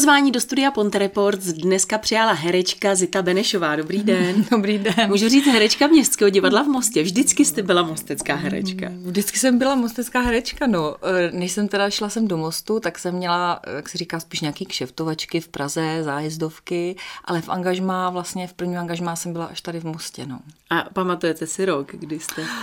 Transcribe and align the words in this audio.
pozvání 0.00 0.32
do 0.32 0.40
studia 0.40 0.70
Ponte 0.70 0.98
Reports 0.98 1.46
dneska 1.46 1.98
přijala 1.98 2.32
herečka 2.32 2.94
Zita 2.94 3.22
Benešová. 3.22 3.76
Dobrý 3.76 4.02
den. 4.02 4.44
Dobrý 4.50 4.78
den. 4.78 5.08
Můžu 5.08 5.28
říct 5.28 5.46
herečka 5.46 5.86
Městského 5.86 6.28
divadla 6.30 6.62
v 6.62 6.66
Mostě. 6.66 7.02
Vždycky 7.02 7.44
jste 7.44 7.62
byla 7.62 7.82
mostecká 7.82 8.34
herečka. 8.34 8.86
Vždycky 9.04 9.38
jsem 9.38 9.58
byla 9.58 9.74
mostecká 9.74 10.20
herečka, 10.20 10.66
no. 10.66 10.96
E, 11.02 11.30
než 11.32 11.52
jsem 11.52 11.68
teda 11.68 11.90
šla 11.90 12.08
sem 12.08 12.28
do 12.28 12.36
Mostu, 12.36 12.80
tak 12.80 12.98
jsem 12.98 13.14
měla, 13.14 13.60
jak 13.76 13.88
se 13.88 13.98
říká, 13.98 14.20
spíš 14.20 14.40
nějaký 14.40 14.66
kšeftovačky 14.66 15.40
v 15.40 15.48
Praze, 15.48 15.98
zájezdovky, 16.02 16.96
ale 17.24 17.40
v 17.40 17.48
angažmá, 17.48 18.10
vlastně 18.10 18.46
v 18.46 18.52
prvním 18.52 18.78
angažmá 18.78 19.16
jsem 19.16 19.32
byla 19.32 19.44
až 19.44 19.60
tady 19.60 19.80
v 19.80 19.84
Mostě, 19.84 20.26
no. 20.26 20.38
A 20.70 20.84
pamatujete 20.92 21.46
si 21.46 21.64
rok, 21.64 21.92
kdy 21.92 22.18
jste? 22.20 22.42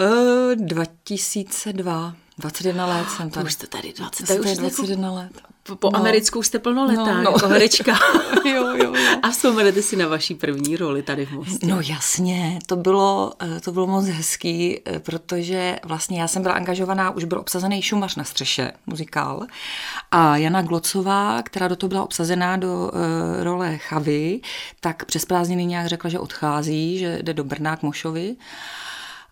Uh, 0.00 0.54
2002. 0.54 2.14
21 2.38 2.86
let 2.86 3.10
jsem 3.16 3.30
tady. 3.30 3.46
Už 3.46 3.52
jste 3.52 3.66
tady 3.66 3.92
20, 3.92 4.26
tak 4.26 4.40
už 4.40 4.56
21 4.56 5.08
jako... 5.08 5.16
let. 5.16 5.54
Po, 5.62 5.76
po 5.76 5.90
no. 5.90 5.98
americkou 5.98 6.42
jste 6.42 6.58
plnoletá, 6.58 7.04
no, 7.04 7.22
no. 7.22 7.30
jako 7.30 7.48
herečka. 7.48 7.98
jo, 8.44 8.52
jo, 8.54 8.76
jo. 8.76 8.94
A 9.22 9.30
vzpomenete 9.30 9.82
si 9.82 9.96
na 9.96 10.08
vaší 10.08 10.34
první 10.34 10.76
roli 10.76 11.02
tady 11.02 11.26
v 11.26 11.32
Mostě? 11.32 11.66
No 11.66 11.78
jasně, 11.80 12.58
to 12.66 12.76
bylo, 12.76 13.32
eh, 13.42 13.60
to 13.60 13.72
bylo 13.72 13.86
moc 13.86 14.06
hezký, 14.06 14.80
eh, 14.84 15.00
protože 15.00 15.78
vlastně 15.84 16.20
já 16.20 16.28
jsem 16.28 16.42
byla 16.42 16.54
angažovaná, 16.54 17.10
už 17.10 17.24
byl 17.24 17.38
obsazený 17.38 17.82
Šumař 17.82 18.16
na 18.16 18.24
střeše, 18.24 18.72
muzikál, 18.86 19.46
a 20.10 20.36
Jana 20.36 20.62
Glocová, 20.62 21.42
která 21.42 21.68
do 21.68 21.76
toho 21.76 21.88
byla 21.88 22.02
obsazená 22.02 22.56
do 22.56 22.74
uh, 22.74 22.90
role 23.42 23.78
Chavy, 23.78 24.40
tak 24.80 25.04
přes 25.04 25.24
prázdniny 25.24 25.66
nějak 25.66 25.86
řekla, 25.86 26.10
že 26.10 26.18
odchází, 26.18 26.98
že 26.98 27.18
jde 27.22 27.34
do 27.34 27.44
Brna 27.44 27.76
k 27.76 27.82
Mošovi. 27.82 28.36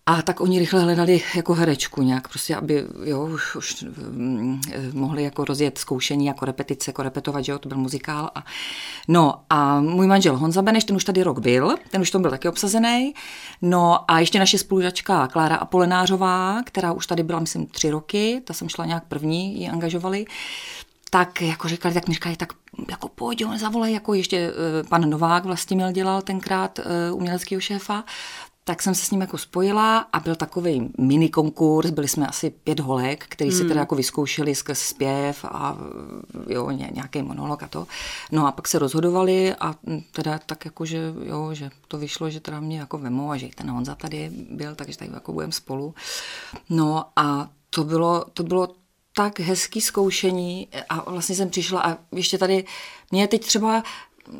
A 0.06 0.22
tak 0.22 0.40
oni 0.40 0.58
rychle 0.58 0.82
hledali 0.82 1.22
jako 1.34 1.54
herečku 1.54 2.02
nějak, 2.02 2.28
prostě, 2.28 2.56
aby 2.56 2.86
jo, 3.04 3.26
už, 3.26 3.56
už 3.56 3.84
mm, 4.10 4.60
mohli 4.92 5.22
jako 5.22 5.44
rozjet 5.44 5.78
zkoušení, 5.78 6.26
jako 6.26 6.44
repetice, 6.44 6.88
jako 6.90 7.02
repetovat, 7.02 7.44
že 7.44 7.52
jo, 7.52 7.58
to 7.58 7.68
byl 7.68 7.78
muzikál. 7.78 8.30
A, 8.34 8.44
no 9.08 9.34
a 9.50 9.80
můj 9.80 10.06
manžel 10.06 10.36
Honza 10.36 10.62
Beneš, 10.62 10.84
ten 10.84 10.96
už 10.96 11.04
tady 11.04 11.22
rok 11.22 11.38
byl, 11.38 11.74
ten 11.90 12.00
už 12.00 12.10
tam 12.10 12.22
byl 12.22 12.30
taky 12.30 12.48
obsazený. 12.48 13.14
No 13.62 14.10
a 14.10 14.18
ještě 14.18 14.38
naše 14.38 14.58
spolužačka 14.58 15.26
Klára 15.26 15.56
Apolenářová, 15.56 16.62
která 16.64 16.92
už 16.92 17.06
tady 17.06 17.22
byla, 17.22 17.40
myslím, 17.40 17.66
tři 17.66 17.90
roky, 17.90 18.42
ta 18.44 18.54
jsem 18.54 18.68
šla 18.68 18.84
nějak 18.84 19.04
první, 19.04 19.60
ji 19.60 19.68
angažovali 19.68 20.26
tak 21.10 21.42
jako 21.42 21.68
říkali, 21.68 21.94
tak 21.94 22.08
mi 22.08 22.14
říkali, 22.14 22.36
tak 22.36 22.52
jako 22.90 23.08
pojď, 23.08 23.44
on 23.44 23.58
zavolej, 23.58 23.92
jako 23.92 24.14
ještě 24.14 24.50
uh, 24.50 24.88
pan 24.88 25.10
Novák 25.10 25.44
vlastně 25.44 25.76
měl 25.76 25.92
dělal 25.92 26.22
tenkrát 26.22 26.78
uh, 26.78 27.16
uměleckého 27.16 27.60
šéfa, 27.60 28.04
tak 28.64 28.82
jsem 28.82 28.94
se 28.94 29.06
s 29.06 29.10
ním 29.10 29.20
jako 29.20 29.38
spojila 29.38 29.98
a 29.98 30.20
byl 30.20 30.34
takový 30.34 30.90
mini 30.98 31.28
konkurs, 31.28 31.90
byli 31.90 32.08
jsme 32.08 32.26
asi 32.26 32.50
pět 32.50 32.80
holek, 32.80 33.26
který 33.28 33.50
hmm. 33.50 33.58
si 33.58 33.68
teda 33.68 33.80
jako 33.80 33.94
vyzkoušeli 33.94 34.54
skrz 34.54 34.78
zpěv 34.78 35.44
a 35.44 35.78
jo, 36.48 36.70
nějaký 36.70 37.22
monolog 37.22 37.62
a 37.62 37.68
to. 37.68 37.86
No 38.32 38.46
a 38.46 38.52
pak 38.52 38.68
se 38.68 38.78
rozhodovali 38.78 39.54
a 39.54 39.74
teda 40.12 40.38
tak 40.46 40.64
jako, 40.64 40.84
že 40.84 41.14
jo, 41.24 41.54
že 41.54 41.70
to 41.88 41.98
vyšlo, 41.98 42.30
že 42.30 42.40
teda 42.40 42.60
mě 42.60 42.78
jako 42.78 42.98
vemou 42.98 43.30
a 43.30 43.36
že 43.36 43.48
ten 43.54 43.70
Honza 43.70 43.94
tady 43.94 44.30
byl, 44.50 44.74
takže 44.74 44.98
tady 44.98 45.10
jako 45.14 45.32
budeme 45.32 45.52
spolu. 45.52 45.94
No 46.70 47.04
a 47.16 47.48
to 47.70 47.84
bylo, 47.84 48.24
to 48.34 48.42
bylo 48.42 48.68
tak 49.14 49.40
hezký 49.40 49.80
zkoušení 49.80 50.68
a 50.88 51.10
vlastně 51.10 51.34
jsem 51.34 51.50
přišla 51.50 51.80
a 51.80 51.96
ještě 52.12 52.38
tady, 52.38 52.64
mě 53.10 53.28
teď 53.28 53.46
třeba 53.46 53.82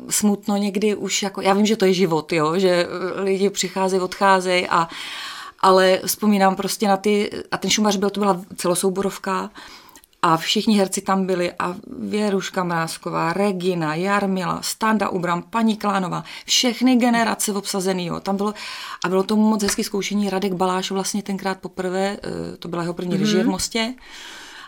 smutno 0.09 0.57
někdy 0.57 0.95
už 0.95 1.23
jako, 1.23 1.41
já 1.41 1.53
vím, 1.53 1.65
že 1.65 1.77
to 1.77 1.85
je 1.85 1.93
život, 1.93 2.33
jo, 2.33 2.59
že 2.59 2.87
lidi 3.15 3.49
přicházejí, 3.49 4.01
odcházejí 4.01 4.67
a 4.67 4.87
ale 5.59 5.99
vzpomínám 6.05 6.55
prostě 6.55 6.87
na 6.87 6.97
ty, 6.97 7.29
a 7.51 7.57
ten 7.57 7.71
Šumař 7.71 7.95
byl, 7.95 8.09
to 8.09 8.19
byla 8.19 8.41
celosouborovka, 8.55 9.49
a 10.23 10.37
všichni 10.37 10.77
herci 10.77 11.01
tam 11.01 11.25
byli 11.25 11.51
a 11.59 11.75
Věruška 11.99 12.63
Mrázková, 12.63 13.33
Regina, 13.33 13.95
Jarmila, 13.95 14.61
Standa 14.61 15.09
Ubram, 15.09 15.41
paní 15.41 15.77
Klánová, 15.77 16.23
všechny 16.45 16.95
generace 16.95 17.53
obsazený. 17.53 18.05
Jo. 18.05 18.19
Tam 18.19 18.37
bylo, 18.37 18.53
a 19.05 19.09
bylo 19.09 19.23
to 19.23 19.35
moc 19.35 19.63
hezký 19.63 19.83
zkoušení. 19.83 20.29
Radek 20.29 20.53
Baláš 20.53 20.91
vlastně 20.91 21.23
tenkrát 21.23 21.59
poprvé, 21.59 22.17
eh, 22.23 22.57
to 22.57 22.67
byla 22.67 22.81
jeho 22.81 22.93
první 22.93 23.15
mm-hmm. 23.15 23.19
režie 23.19 23.43
v 23.43 23.47
Mostě. 23.47 23.93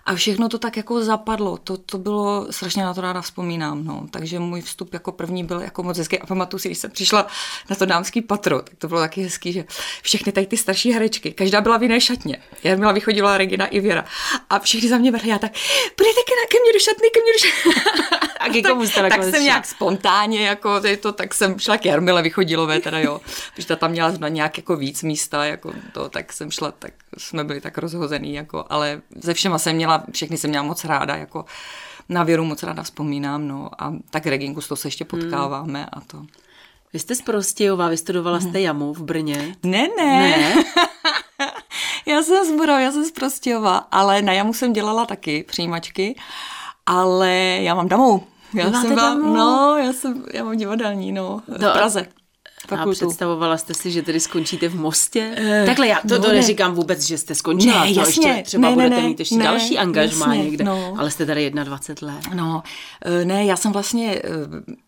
A 0.05 0.16
všechno 0.16 0.49
to 0.49 0.59
tak 0.59 0.77
jako 0.77 1.03
zapadlo. 1.03 1.57
To, 1.57 1.77
to 1.77 1.97
bylo, 1.97 2.47
strašně 2.49 2.83
na 2.83 2.93
to 2.93 3.01
ráda 3.01 3.21
vzpomínám. 3.21 3.85
No. 3.85 4.05
Takže 4.11 4.39
můj 4.39 4.61
vstup 4.61 4.93
jako 4.93 5.11
první 5.11 5.43
byl 5.43 5.61
jako 5.61 5.83
moc 5.83 5.97
hezký. 5.97 6.19
A 6.19 6.25
pamatuju 6.25 6.59
si, 6.59 6.67
když 6.67 6.77
jsem 6.77 6.91
přišla 6.91 7.27
na 7.69 7.75
to 7.75 7.85
dámský 7.85 8.21
patro, 8.21 8.61
tak 8.61 8.75
to 8.77 8.88
bylo 8.88 8.99
taky 8.99 9.21
hezký, 9.21 9.53
že 9.53 9.66
všechny 10.01 10.31
tady 10.31 10.47
ty 10.47 10.57
starší 10.57 10.91
herečky, 10.91 11.31
každá 11.31 11.61
byla 11.61 11.77
v 11.77 11.83
jiné 11.83 12.01
šatně. 12.01 12.38
Já 12.63 12.75
byla 12.75 12.91
vychodila 12.91 13.38
Regina 13.38 13.66
i 13.66 13.79
Věra. 13.79 14.05
A 14.49 14.59
všichni 14.59 14.89
za 14.89 14.97
mě 14.97 15.11
vrhli, 15.11 15.29
já 15.29 15.39
tak, 15.39 15.51
půjdete 15.95 16.19
ke 16.49 16.57
mně 16.59 16.73
do 16.73 16.79
šatny, 16.79 17.07
ke 17.13 17.19
mně 17.22 17.31
do 17.33 17.39
šatny. 17.39 18.25
A 18.39 18.49
k 18.49 18.67
komu 18.67 18.85
jste 18.85 19.01
tak, 19.01 19.09
tak 19.09 19.23
jsem 19.23 19.43
nějak 19.43 19.66
spontánně, 19.66 20.47
jako 20.47 20.81
to, 21.01 21.11
tak 21.11 21.33
jsem 21.33 21.59
šla 21.59 21.77
k 21.77 21.85
Jarmile 21.85 22.22
Vychodilové, 22.22 22.79
teda 22.79 22.99
jo, 22.99 23.22
protože 23.55 23.67
ta 23.67 23.75
tam 23.75 23.91
měla 23.91 24.13
na 24.19 24.27
nějak 24.27 24.57
jako 24.57 24.75
víc 24.75 25.03
místa, 25.03 25.45
jako 25.45 25.73
to, 25.93 26.09
tak 26.09 26.33
jsem 26.33 26.51
šla, 26.51 26.72
tak 26.72 26.93
jsme 27.17 27.43
byli 27.43 27.61
tak 27.61 27.77
rozhozený, 27.77 28.33
jako, 28.33 28.66
ale 28.69 29.01
ze 29.16 29.33
všema 29.33 29.57
jsem 29.57 29.75
měla, 29.75 29.94
všechny 30.11 30.38
jsem 30.38 30.50
měla 30.50 30.66
moc 30.66 30.85
ráda, 30.85 31.16
jako 31.16 31.45
na 32.09 32.23
věru 32.23 32.45
moc 32.45 32.63
ráda 32.63 32.83
vzpomínám, 32.83 33.47
no 33.47 33.69
a 33.79 33.94
tak 34.09 34.25
Reginku 34.25 34.61
s 34.61 34.67
to 34.67 34.75
se 34.75 34.88
ještě 34.88 35.06
hmm. 35.11 35.22
potkáváme 35.22 35.79
hmm. 35.79 35.89
a 35.94 36.01
to. 36.07 36.25
Vy 36.94 37.00
jste 37.00 37.16
z 37.16 37.22
Prostějova, 37.22 37.88
vystudovala 37.88 38.39
jste 38.39 38.50
mhm. 38.50 38.57
jamu 38.57 38.94
v 38.94 39.03
Brně? 39.03 39.55
Ne, 39.63 39.88
ne. 39.97 40.38
ne? 40.38 40.63
já 42.05 42.23
jsem 42.23 42.45
z 42.45 42.57
Burov, 42.57 42.79
já 42.79 42.91
jsem 42.91 43.05
z 43.05 43.11
Prostějova, 43.11 43.78
ale 43.78 44.22
na 44.22 44.34
jamu 44.34 44.53
jsem 44.53 44.73
dělala 44.73 45.05
taky 45.05 45.44
přijímačky, 45.44 46.16
ale 46.85 47.31
já 47.61 47.75
mám 47.75 47.88
damu. 47.88 48.28
Já 48.53 48.72
jsem 48.72 48.95
byla, 48.95 49.13
no, 49.13 49.78
já 49.78 49.94
jsem, 49.94 50.25
já 50.34 50.44
mám 50.44 50.57
divadelní, 50.57 51.11
no, 51.11 51.41
v 51.47 51.61
no, 51.61 51.72
Praze 51.73 52.07
fakultu. 52.65 52.89
A 52.89 53.07
představovala 53.07 53.57
jste 53.57 53.73
si, 53.73 53.91
že 53.91 54.01
tedy 54.01 54.19
skončíte 54.19 54.67
v 54.69 54.75
Mostě? 54.75 55.35
Uh, 55.39 55.65
Takhle 55.65 55.87
já 55.87 55.99
to, 56.01 56.17
no, 56.17 56.19
to 56.19 56.31
neříkám 56.31 56.73
vůbec, 56.73 57.01
že 57.01 57.17
jste 57.17 57.35
skončila. 57.35 57.85
Ne, 57.85 57.93
to 57.93 57.99
jasně. 57.99 58.27
Ještě 58.27 58.43
třeba 58.43 58.69
ne, 58.69 58.73
budete 58.73 58.95
ne, 58.95 59.07
mít 59.07 59.19
ještě 59.19 59.35
ne, 59.35 59.43
další 59.43 59.77
angažmá 59.77 60.25
jasně, 60.25 60.43
někde. 60.43 60.63
No. 60.63 60.93
Ale 60.97 61.11
jste 61.11 61.25
tady 61.25 61.51
21 61.51 62.15
let. 62.15 62.23
No, 62.33 62.63
eh, 63.05 63.25
ne, 63.25 63.45
já 63.45 63.55
jsem 63.55 63.71
vlastně, 63.71 64.21
eh, 64.23 64.29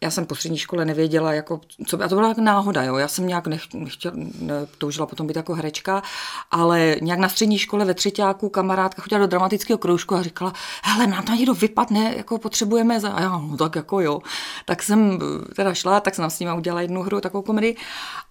já 0.01 0.11
jsem 0.11 0.25
po 0.25 0.35
střední 0.35 0.57
škole 0.57 0.85
nevěděla, 0.85 1.33
jako, 1.33 1.61
co, 1.87 2.03
a 2.03 2.07
to 2.07 2.15
byla 2.15 2.33
náhoda, 2.37 2.83
jo. 2.83 2.95
Já 2.95 3.07
jsem 3.07 3.27
nějak 3.27 3.47
nech, 3.47 3.61
nechtěla, 3.73 4.13
ne, 4.39 4.53
toužila 4.77 5.05
potom 5.05 5.27
být 5.27 5.35
jako 5.35 5.53
herečka, 5.53 6.03
ale 6.51 6.95
nějak 7.01 7.19
na 7.19 7.29
střední 7.29 7.57
škole 7.57 7.85
ve 7.85 7.93
třetíku 7.93 8.49
kamarádka 8.49 9.01
chodila 9.01 9.19
do 9.19 9.27
dramatického 9.27 9.77
kroužku 9.77 10.15
a 10.15 10.23
říkala, 10.23 10.53
hele, 10.83 11.07
nám 11.07 11.23
tam 11.23 11.37
někdo 11.37 11.53
vypadne, 11.53 12.13
jako 12.17 12.37
potřebujeme 12.37 12.99
za, 12.99 13.09
a 13.09 13.21
já, 13.21 13.29
no 13.29 13.57
tak 13.57 13.75
jako 13.75 14.01
jo. 14.01 14.19
Tak 14.65 14.83
jsem 14.83 15.19
teda 15.55 15.73
šla, 15.73 15.99
tak 15.99 16.15
jsem 16.15 16.29
s 16.29 16.39
nimi 16.39 16.51
udělala 16.57 16.81
jednu 16.81 17.01
hru, 17.01 17.21
takovou 17.21 17.43
komedii 17.43 17.66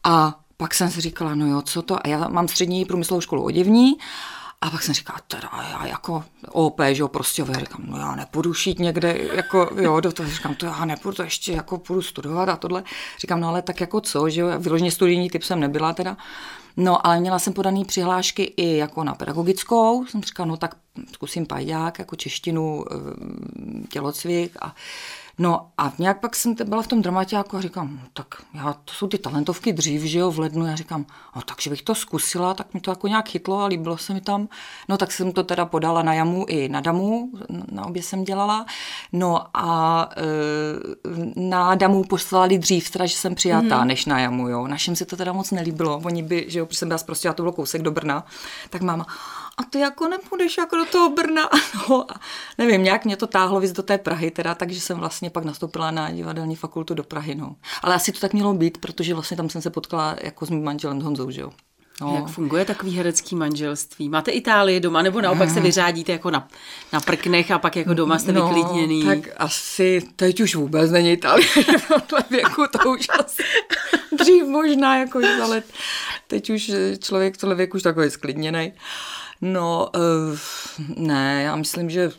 a 0.04 0.40
pak 0.56 0.74
jsem 0.74 0.90
si 0.90 1.00
říkala, 1.00 1.34
no 1.34 1.46
jo, 1.46 1.62
co 1.62 1.82
to? 1.82 2.06
A 2.06 2.08
já 2.08 2.28
mám 2.28 2.48
střední 2.48 2.84
průmyslovou 2.84 3.20
školu 3.20 3.44
oděvní 3.44 3.96
a 4.60 4.70
pak 4.70 4.82
jsem 4.82 4.94
říkala, 4.94 5.18
teda 5.28 5.50
já 5.72 5.86
jako 5.86 6.24
OP, 6.48 6.80
že 6.92 7.02
jo, 7.02 7.08
prostě 7.08 7.44
říkám, 7.44 7.84
no 7.86 7.98
já 7.98 8.14
nepůjdu 8.14 8.54
šít 8.54 8.78
někde, 8.78 9.18
jako 9.32 9.70
jo, 9.80 10.00
do 10.00 10.12
toho 10.12 10.28
říkám, 10.30 10.54
to 10.54 10.66
já 10.66 10.84
nepůjdu, 10.84 11.16
to 11.16 11.22
ještě 11.22 11.52
jako 11.52 11.78
půjdu 11.78 12.02
studovat 12.02 12.48
a 12.48 12.56
tohle. 12.56 12.84
Říkám, 13.18 13.40
no 13.40 13.48
ale 13.48 13.62
tak 13.62 13.80
jako 13.80 14.00
co, 14.00 14.28
že 14.28 14.40
jo, 14.40 14.48
vyloženě 14.58 14.90
studijní 14.90 15.30
typ 15.30 15.42
jsem 15.42 15.60
nebyla 15.60 15.92
teda. 15.92 16.16
No, 16.76 17.06
ale 17.06 17.20
měla 17.20 17.38
jsem 17.38 17.52
podaný 17.52 17.84
přihlášky 17.84 18.42
i 18.42 18.76
jako 18.76 19.04
na 19.04 19.14
pedagogickou. 19.14 20.06
Jsem 20.06 20.22
říkala, 20.22 20.46
no 20.46 20.56
tak 20.56 20.76
zkusím 21.12 21.46
pajďák, 21.46 21.98
jako 21.98 22.16
češtinu, 22.16 22.84
eh, 22.90 23.86
tělocvik 23.88 24.56
a 24.60 24.74
No 25.38 25.68
a 25.78 25.92
nějak 25.98 26.20
pak 26.20 26.36
jsem 26.36 26.54
byla 26.64 26.82
v 26.82 26.86
tom 26.86 27.02
dramaťáku 27.02 27.56
a 27.56 27.60
říkám, 27.60 27.96
no, 28.02 28.08
tak 28.12 28.26
já, 28.54 28.72
to 28.72 28.92
jsou 28.92 29.06
ty 29.06 29.18
talentovky 29.18 29.72
dřív, 29.72 30.02
že 30.02 30.18
jo, 30.18 30.30
v 30.30 30.38
lednu, 30.38 30.66
já 30.66 30.76
říkám, 30.76 31.06
no 31.36 31.42
takže 31.42 31.70
bych 31.70 31.82
to 31.82 31.94
zkusila, 31.94 32.54
tak 32.54 32.74
mi 32.74 32.80
to 32.80 32.90
jako 32.90 33.08
nějak 33.08 33.28
chytlo 33.28 33.60
a 33.60 33.66
líbilo 33.66 33.98
se 33.98 34.14
mi 34.14 34.20
tam. 34.20 34.48
No 34.88 34.96
tak 34.96 35.12
jsem 35.12 35.32
to 35.32 35.44
teda 35.44 35.66
podala 35.66 36.02
na 36.02 36.14
jamu 36.14 36.44
i 36.48 36.68
na 36.68 36.80
damu, 36.80 37.30
na 37.72 37.86
obě 37.86 38.02
jsem 38.02 38.24
dělala. 38.24 38.66
No 39.12 39.44
a 39.54 40.08
e, 40.16 41.40
na 41.40 41.74
damu 41.74 42.04
poslali 42.04 42.58
dřív, 42.58 42.90
teda, 42.90 43.06
že 43.06 43.16
jsem 43.16 43.34
přijatá, 43.34 43.80
mm-hmm. 43.80 43.86
než 43.86 44.06
na 44.06 44.18
jamu, 44.18 44.48
jo. 44.48 44.66
Našim 44.66 44.96
se 44.96 45.04
to 45.04 45.16
teda 45.16 45.32
moc 45.32 45.50
nelíbilo, 45.50 46.00
oni 46.04 46.22
by, 46.22 46.44
že 46.48 46.58
jo, 46.58 46.66
protože 46.66 46.78
jsem 46.78 46.88
byla 46.88 46.98
prostě, 47.06 47.32
to 47.32 47.42
bylo 47.42 47.52
kousek 47.52 47.82
do 47.82 47.90
Brna, 47.90 48.26
tak 48.70 48.82
máma, 48.82 49.06
a 49.56 49.64
ty 49.64 49.78
jako 49.78 50.08
nepůjdeš 50.08 50.58
jako 50.58 50.76
do 50.76 50.84
toho 50.84 51.10
Brna. 51.10 51.48
No, 51.88 52.12
a 52.12 52.20
nevím, 52.58 52.82
nějak 52.82 53.04
mě 53.04 53.16
to 53.16 53.26
táhlo 53.26 53.60
víc 53.60 53.72
do 53.72 53.82
té 53.82 53.98
Prahy 53.98 54.30
teda, 54.30 54.54
takže 54.54 54.80
jsem 54.80 54.98
vlastně 54.98 55.30
pak 55.30 55.44
nastoupila 55.44 55.90
na 55.90 56.10
divadelní 56.10 56.56
fakultu 56.56 56.94
do 56.94 57.04
Prahy, 57.04 57.34
no. 57.34 57.56
Ale 57.82 57.94
asi 57.94 58.12
to 58.12 58.20
tak 58.20 58.32
mělo 58.32 58.54
být, 58.54 58.78
protože 58.78 59.14
vlastně 59.14 59.36
tam 59.36 59.48
jsem 59.48 59.62
se 59.62 59.70
potkala 59.70 60.16
jako 60.22 60.46
s 60.46 60.50
mým 60.50 60.64
manželem 60.64 61.00
Honzou, 61.00 61.30
že 61.30 61.40
jo. 61.40 61.52
No. 62.00 62.14
Jak 62.14 62.26
funguje 62.26 62.64
takový 62.64 62.96
herecký 62.96 63.36
manželství? 63.36 64.08
Máte 64.08 64.30
Itálii 64.30 64.80
doma, 64.80 65.02
nebo 65.02 65.20
naopak 65.20 65.50
se 65.50 65.60
vyřádíte 65.60 66.12
jako 66.12 66.30
na, 66.30 66.48
na 66.92 67.00
prknech 67.00 67.50
a 67.50 67.58
pak 67.58 67.76
jako 67.76 67.94
doma 67.94 68.18
jste 68.18 68.32
no, 68.32 68.48
vyklidněný? 68.48 69.04
tak 69.04 69.18
asi 69.36 70.02
teď 70.16 70.40
už 70.40 70.54
vůbec 70.54 70.90
není 70.90 71.12
Itálie 71.12 71.48
v 71.78 71.88
tomhle 71.88 72.24
věku, 72.30 72.64
to 72.72 72.90
už 72.90 73.06
asi 73.18 73.42
dřív 74.18 74.44
možná 74.44 74.98
jako 74.98 75.20
ale 75.42 75.62
teď 76.26 76.50
už 76.50 76.72
člověk 76.98 77.34
v 77.34 77.38
tohle 77.38 77.54
věku 77.54 77.76
už 77.76 77.82
takový 77.82 78.10
sklidněný. 78.10 78.72
No, 79.40 79.88
uh, 79.96 80.38
ne, 80.96 81.42
já 81.42 81.56
myslím, 81.56 81.90
že 81.90 82.10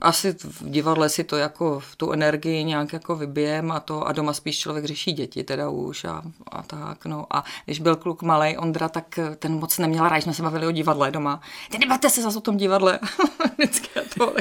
asi 0.00 0.34
v 0.44 0.70
divadle 0.70 1.08
si 1.08 1.24
to 1.24 1.36
jako 1.36 1.82
tu 1.96 2.12
energii 2.12 2.64
nějak 2.64 2.92
jako 2.92 3.16
vybijem 3.16 3.70
a 3.70 3.80
to 3.80 4.06
a 4.06 4.12
doma 4.12 4.32
spíš 4.32 4.58
člověk 4.58 4.84
řeší 4.84 5.12
děti 5.12 5.44
teda 5.44 5.68
už 5.68 6.04
a, 6.04 6.22
a 6.46 6.62
tak, 6.62 7.06
no. 7.06 7.26
A 7.30 7.44
když 7.64 7.80
byl 7.80 7.96
kluk 7.96 8.22
malý 8.22 8.56
Ondra, 8.56 8.88
tak 8.88 9.18
ten 9.38 9.52
moc 9.52 9.78
neměl 9.78 10.08
rád, 10.08 10.16
jsme 10.16 10.34
se 10.34 10.42
bavili 10.42 10.66
o 10.66 10.70
divadle 10.70 11.10
doma. 11.10 11.40
Ty 11.70 11.78
nebavte 11.78 12.10
se 12.10 12.22
zase 12.22 12.38
o 12.38 12.40
tom 12.40 12.56
divadle. 12.56 12.98
Vždycky 13.58 13.88
to 14.18 14.34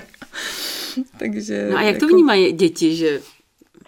Takže... 1.20 1.68
No 1.72 1.78
a 1.78 1.82
jak 1.82 1.96
jako... 1.96 2.08
to 2.08 2.14
vnímají 2.14 2.52
děti, 2.52 2.96
že 2.96 3.22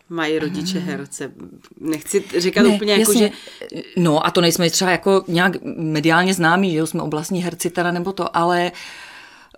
mají 0.09 0.39
rodiče 0.39 0.79
herce. 0.79 1.31
Nechci 1.79 2.23
říkat 2.37 2.61
ne, 2.61 2.69
úplně 2.69 2.93
jako, 2.93 3.11
jasně. 3.11 3.31
že... 3.71 3.81
No 3.97 4.25
a 4.25 4.31
to 4.31 4.41
nejsme 4.41 4.69
třeba 4.69 4.91
jako 4.91 5.23
nějak 5.27 5.53
mediálně 5.77 6.33
známí, 6.33 6.71
že 6.71 6.77
jo, 6.77 6.87
jsme 6.87 7.01
oblastní 7.01 7.43
herci 7.43 7.69
teda 7.69 7.91
nebo 7.91 8.13
to, 8.13 8.37
ale 8.37 8.71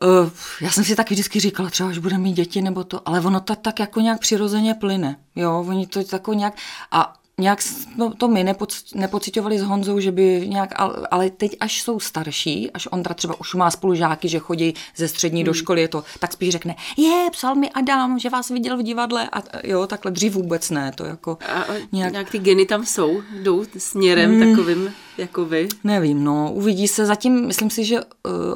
uh, 0.03 0.29
já 0.61 0.71
jsem 0.71 0.83
si 0.83 0.95
taky 0.95 1.13
vždycky 1.13 1.39
říkala, 1.39 1.69
třeba 1.69 1.89
až 1.89 1.97
budeme 1.97 2.23
mít 2.23 2.33
děti 2.33 2.61
nebo 2.61 2.83
to, 2.83 3.09
ale 3.09 3.21
ono 3.21 3.39
to 3.39 3.55
tak 3.55 3.79
jako 3.79 3.99
nějak 3.99 4.19
přirozeně 4.19 4.73
plyne, 4.73 5.15
jo, 5.35 5.65
oni 5.67 5.87
to 5.87 6.03
jako 6.11 6.33
nějak, 6.33 6.53
a 6.91 7.20
nějak 7.41 7.59
no, 7.97 8.13
to 8.13 8.27
my 8.27 8.43
nepoc, 8.43 8.83
nepocitovali 8.95 9.59
s 9.59 9.61
Honzou, 9.61 9.99
že 9.99 10.11
by 10.11 10.47
nějak, 10.47 10.69
ale 11.11 11.29
teď 11.29 11.57
až 11.59 11.81
jsou 11.81 11.99
starší, 11.99 12.71
až 12.71 12.87
Ondra 12.91 13.13
třeba 13.13 13.39
už 13.39 13.53
má 13.53 13.71
spolužáky, 13.71 14.27
že 14.27 14.39
chodí 14.39 14.73
ze 14.95 15.07
střední 15.07 15.41
hmm. 15.41 15.45
do 15.45 15.53
školy, 15.53 15.81
je 15.81 15.87
to, 15.87 16.03
tak 16.19 16.33
spíš 16.33 16.49
řekne, 16.49 16.75
je, 16.97 17.27
psal 17.31 17.55
mi 17.55 17.69
Adam, 17.69 18.19
že 18.19 18.29
vás 18.29 18.49
viděl 18.49 18.77
v 18.77 18.83
divadle 18.83 19.29
a 19.33 19.43
jo, 19.63 19.87
takhle 19.87 20.11
dřív 20.11 20.33
vůbec 20.33 20.69
ne, 20.69 20.91
to 20.95 21.05
jako 21.05 21.37
a, 21.49 21.65
nějak... 21.91 22.11
nějak 22.11 22.29
ty 22.29 22.39
geny 22.39 22.65
tam 22.65 22.85
jsou, 22.85 23.21
jdou 23.43 23.65
směrem 23.77 24.31
hmm. 24.31 24.49
takovým 24.49 24.93
jako 25.17 25.45
vy? 25.45 25.67
Nevím, 25.83 26.23
no, 26.23 26.51
uvidí 26.53 26.87
se, 26.87 27.05
zatím 27.05 27.47
myslím 27.47 27.69
si, 27.69 27.85
že 27.85 27.99
uh, 27.99 28.03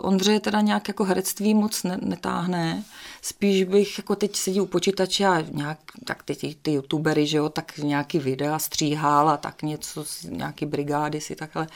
Ondře 0.01 0.39
teda 0.39 0.61
nějak 0.61 0.87
jako 0.87 1.03
herectví 1.03 1.53
moc 1.53 1.83
ne, 1.83 1.97
netáhne, 2.01 2.83
spíš 3.27 3.63
bych 3.63 3.97
jako 3.97 4.15
teď 4.15 4.35
sedí 4.35 4.61
u 4.61 4.65
počítače 4.65 5.25
a 5.25 5.41
nějak, 5.41 5.77
tak 6.05 6.23
ty, 6.23 6.35
ty, 6.35 6.55
ty 6.61 6.71
youtubery, 6.71 7.27
že 7.27 7.37
jo, 7.37 7.49
tak 7.49 7.77
nějaký 7.77 8.19
videa 8.19 8.59
stříhal 8.59 9.29
a 9.29 9.37
tak 9.37 9.61
něco, 9.61 10.05
nějaký 10.29 10.65
brigády 10.65 11.21
si 11.21 11.35
takhle 11.35 11.67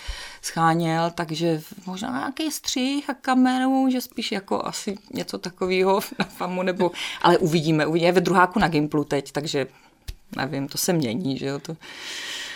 scháněl, 0.41 1.11
takže 1.15 1.61
možná 1.85 2.17
nějaký 2.17 2.51
střih 2.51 3.09
a 3.09 3.13
kameru, 3.13 3.89
že 3.91 4.01
spíš 4.01 4.31
jako 4.31 4.65
asi 4.65 4.97
něco 5.13 5.37
takového 5.37 5.99
na 6.19 6.25
famu, 6.25 6.63
nebo, 6.63 6.91
ale 7.21 7.37
uvidíme, 7.37 7.85
uvidíme, 7.85 8.11
ve 8.11 8.21
druháku 8.21 8.59
na 8.59 8.67
Gimplu 8.67 9.03
teď, 9.03 9.31
takže 9.31 9.67
nevím, 10.35 10.67
to 10.67 10.77
se 10.77 10.93
mění, 10.93 11.37
že 11.37 11.45
jo, 11.45 11.59
to... 11.59 11.77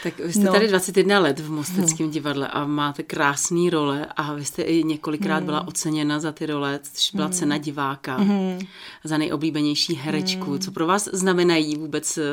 Tak 0.04 0.20
vy 0.20 0.34
jste 0.34 0.44
no. 0.44 0.52
tady 0.52 0.68
21 0.68 1.20
let 1.20 1.40
v 1.40 1.52
Mosteckém 1.52 2.06
no. 2.06 2.14
divadle 2.14 2.48
a 2.48 2.66
máte 2.66 3.04
krásné 3.04 3.70
role 3.70 4.08
a 4.16 4.34
vy 4.34 4.46
jste 4.46 4.62
i 4.62 4.84
několikrát 4.84 5.40
mm. 5.40 5.46
byla 5.46 5.68
oceněna 5.68 6.20
za 6.20 6.32
ty 6.32 6.46
role, 6.46 6.80
což 6.94 7.12
byla 7.16 7.28
mm. 7.28 7.34
cena 7.34 7.58
diváka 7.58 8.18
mm. 8.18 8.60
za 9.04 9.18
nejoblíbenější 9.18 9.96
herečku. 9.96 10.52
Mm. 10.52 10.60
Co 10.60 10.72
pro 10.72 10.88
vás 10.88 11.10
znamenají 11.14 11.78
vůbec 11.78 12.18
eh, 12.18 12.24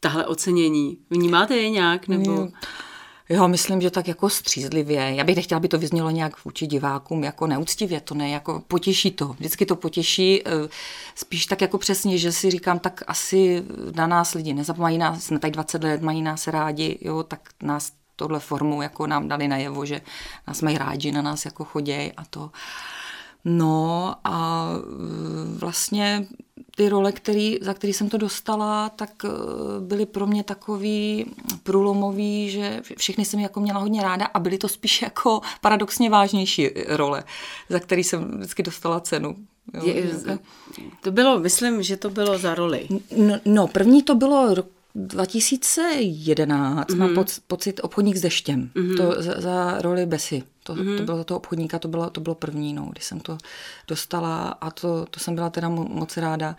tahle 0.00 0.26
ocenění? 0.26 0.98
Vnímáte 1.10 1.56
je 1.56 1.70
nějak? 1.70 2.08
Nebo... 2.08 2.32
Mm. 2.32 2.48
Jo, 3.32 3.48
myslím, 3.48 3.80
že 3.80 3.90
tak 3.90 4.08
jako 4.08 4.30
střízlivě. 4.30 5.14
Já 5.14 5.24
bych 5.24 5.36
nechtěla, 5.36 5.56
aby 5.56 5.68
to 5.68 5.78
vyznělo 5.78 6.10
nějak 6.10 6.44
vůči 6.44 6.66
divákům, 6.66 7.24
jako 7.24 7.46
neúctivě, 7.46 8.00
to 8.00 8.14
ne, 8.14 8.30
jako 8.30 8.62
potěší 8.68 9.10
to. 9.10 9.26
Vždycky 9.28 9.66
to 9.66 9.76
potěší, 9.76 10.42
eh, 10.48 10.68
spíš 11.14 11.46
tak 11.46 11.60
jako 11.60 11.78
přesně, 11.78 12.18
že 12.18 12.32
si 12.32 12.50
říkám, 12.50 12.78
tak 12.78 13.02
asi 13.06 13.62
na 13.94 14.06
nás 14.06 14.34
lidi 14.34 14.54
nezapomínají 14.54 14.98
nás, 14.98 15.24
jsme 15.24 15.38
tady 15.38 15.50
20 15.50 15.84
let, 15.84 16.02
mají 16.02 16.22
nás 16.22 16.46
rádi, 16.46 16.98
jo, 17.00 17.22
tak 17.22 17.48
nás 17.62 17.92
tohle 18.16 18.40
formou 18.40 18.82
jako 18.82 19.06
nám 19.06 19.28
dali 19.28 19.48
najevo, 19.48 19.86
že 19.86 20.00
nás 20.48 20.62
mají 20.62 20.78
rádi, 20.78 21.12
na 21.12 21.22
nás 21.22 21.44
jako 21.44 21.64
choděj 21.64 22.12
a 22.16 22.24
to. 22.24 22.50
No 23.44 24.14
a 24.24 24.66
eh, 24.76 25.58
vlastně 25.58 26.26
ty 26.76 26.88
role, 26.88 27.12
který, 27.12 27.58
za 27.60 27.74
který 27.74 27.92
jsem 27.92 28.08
to 28.08 28.18
dostala, 28.18 28.88
tak 28.88 29.10
eh, 29.24 29.28
byly 29.80 30.06
pro 30.06 30.26
mě 30.26 30.44
takový 30.44 31.26
průlomový, 31.62 32.50
že 32.50 32.82
všechny 32.96 33.24
jsem 33.24 33.40
jako 33.40 33.60
měla 33.60 33.80
hodně 33.80 34.02
ráda 34.02 34.26
a 34.26 34.38
byly 34.38 34.58
to 34.58 34.68
spíš 34.68 35.02
jako 35.02 35.40
paradoxně 35.60 36.10
vážnější 36.10 36.68
role, 36.88 37.24
za 37.68 37.78
který 37.78 38.04
jsem 38.04 38.38
vždycky 38.38 38.62
dostala 38.62 39.00
cenu. 39.00 39.36
Jo, 39.74 39.82
Je, 39.84 40.10
to 41.00 41.12
bylo, 41.12 41.40
myslím, 41.40 41.82
že 41.82 41.96
to 41.96 42.10
bylo 42.10 42.38
za 42.38 42.54
roli. 42.54 42.88
No, 43.16 43.38
no 43.44 43.66
první 43.66 44.02
to 44.02 44.14
bylo 44.14 44.54
2011 44.94 46.88
mm-hmm. 46.88 46.98
mám 46.98 47.14
poc, 47.14 47.40
pocit 47.46 47.80
obchodník 47.82 48.16
s 48.16 48.20
deštěm, 48.20 48.70
mm-hmm. 48.74 48.96
to 48.96 49.22
za, 49.22 49.40
za 49.40 49.78
roli 49.80 50.06
Besy. 50.06 50.42
To, 50.74 50.82
mm-hmm. 50.82 50.96
to 50.96 51.02
bylo 51.02 51.16
za 51.16 51.24
toho 51.24 51.38
obchodníka, 51.38 51.78
to 51.78 51.88
bylo, 51.88 52.10
to 52.10 52.20
bylo 52.20 52.34
první, 52.34 52.72
no, 52.72 52.88
když 52.92 53.04
jsem 53.04 53.20
to 53.20 53.38
dostala 53.88 54.48
a 54.48 54.70
to, 54.70 55.06
to 55.10 55.20
jsem 55.20 55.34
byla 55.34 55.50
teda 55.50 55.68
moc 55.68 56.16
ráda. 56.16 56.56